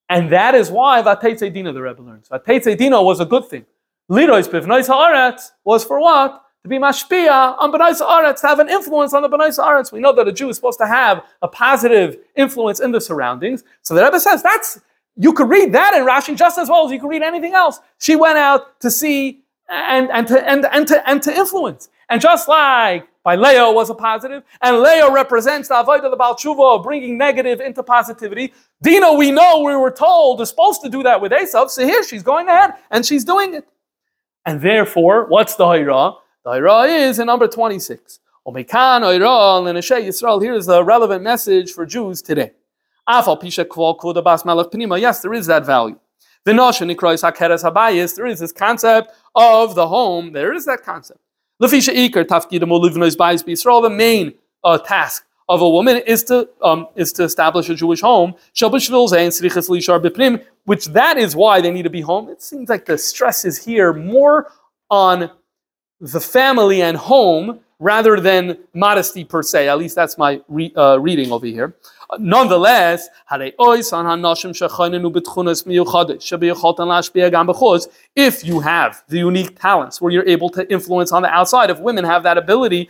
[0.07, 2.30] And that is why Vatetze Dina, the Rebbe learns.
[2.30, 3.65] Vatetze Dina was a good thing.
[4.09, 6.43] Lirois Bivnois Haaretz was for what?
[6.64, 9.91] To be mashpia on B'nai Haaretz, to have an influence on the B'nai Haaretz.
[9.91, 13.64] We know that a Jew is supposed to have a positive influence in the surroundings.
[13.82, 14.80] So the Rebbe says that's
[15.16, 17.80] you could read that in Rashi just as well as you could read anything else.
[17.99, 21.89] She went out to see and, and, to, and, and, to, and to influence.
[22.10, 26.18] And just like by Leah was a positive, and Leah represents the avoid of the
[26.18, 28.53] Baal Tshuva of bringing negative into positivity.
[28.82, 32.01] Dina, we know we were told is supposed to do that with Esav, so here
[32.03, 33.68] she's going ahead and she's doing it.
[34.45, 36.16] And therefore, what's the Haira?
[36.46, 38.20] The Haira is in number 26.
[38.48, 40.42] Omekan Haira Yisrael.
[40.42, 42.52] Here is the relevant message for Jews today.
[43.08, 43.26] Yes,
[45.22, 46.00] there is that value.
[46.46, 50.32] There is this concept of the home.
[50.32, 51.20] There is that concept.
[51.60, 51.68] The
[53.92, 54.34] main
[54.64, 58.36] uh, task of a woman is to um, is to establish a Jewish home.
[60.66, 62.30] Which that is why they need to be home.
[62.30, 64.50] It seems like the stress is here more
[64.90, 65.30] on
[66.02, 69.70] the family and home rather than modesty per se.
[69.70, 71.76] At least that's my re, uh, reading over here.
[72.18, 73.07] Nonetheless,
[78.16, 81.80] if you have the unique talents where you're able to influence on the outside, if
[81.80, 82.89] women have that ability,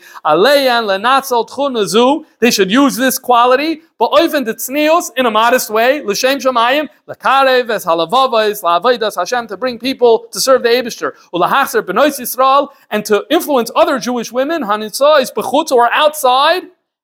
[2.40, 7.70] they should use this quality, but even the in a modest way, l'shem shamayim, l'karev
[7.70, 13.04] es halavavais, la'avaydas Hashem, to bring people to serve the Eibishter, u'lahachzer benois Yisrael, and
[13.04, 16.64] to influence other Jewish women, hanitzah, bechutz, or outside,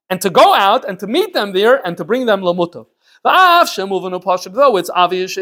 [0.09, 2.87] and to go out and to meet them there and to bring them lamutav.
[3.25, 5.37] Though it's obvious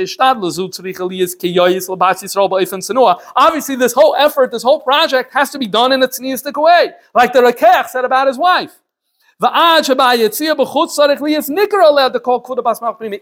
[3.35, 6.91] Obviously, this whole effort, this whole project has to be done in a tzniistic way,
[7.13, 8.79] like the Rakech said about his wife.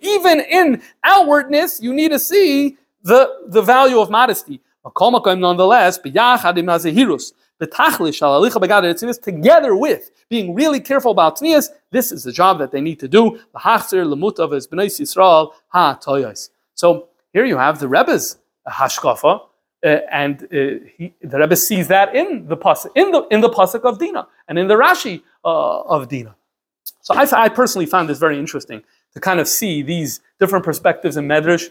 [0.01, 4.61] Even in outwardness, you need to see the, the value of modesty.
[4.85, 5.97] Nonetheless,
[9.17, 13.07] together with being really careful about tnias, this is the job that they need to
[13.07, 13.39] do.
[16.75, 18.37] So here you have the Rebbe's
[18.67, 19.41] hashkafa,
[19.83, 23.49] uh, and uh, he, the Rebbe sees that in the pasuk, in the in the
[23.49, 26.35] pasuk of Dina, and in the Rashi uh, of Dina.
[27.01, 28.83] So I, I personally found this very interesting
[29.13, 31.69] to kind of see these different perspectives in Medrash.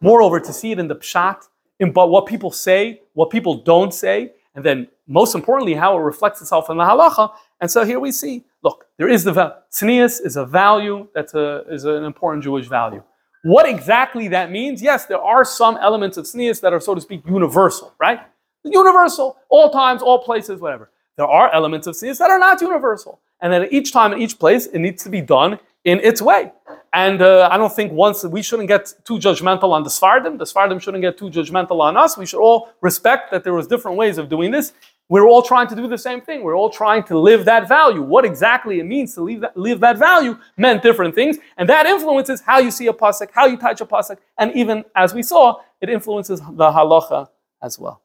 [0.00, 1.48] Moreover, to see it in the pshat,
[1.80, 6.00] in but what people say, what people don't say, and then most importantly, how it
[6.00, 7.32] reflects itself in the halacha.
[7.60, 9.32] And so here we see, look, there is the
[9.72, 13.02] tznius is a value that's an important Jewish value.
[13.42, 14.82] What exactly that means?
[14.82, 18.20] Yes, there are some elements of tznius that are, so to speak, universal, right?
[18.64, 20.90] Universal, all times, all places, whatever.
[21.16, 24.38] There are elements of tznius that are not universal, and that each time in each
[24.38, 26.52] place, it needs to be done in its way.
[26.92, 30.38] And uh, I don't think once we shouldn't get too judgmental on the Sfardim.
[30.38, 32.18] The Sfardim shouldn't get too judgmental on us.
[32.18, 34.72] We should all respect that there was different ways of doing this.
[35.08, 36.42] We're all trying to do the same thing.
[36.42, 38.02] We're all trying to live that value.
[38.02, 41.86] What exactly it means to live that, live that value meant different things, and that
[41.86, 45.22] influences how you see a pasuk, how you touch a pasuk, and even as we
[45.22, 47.28] saw, it influences the halacha
[47.62, 48.02] as well.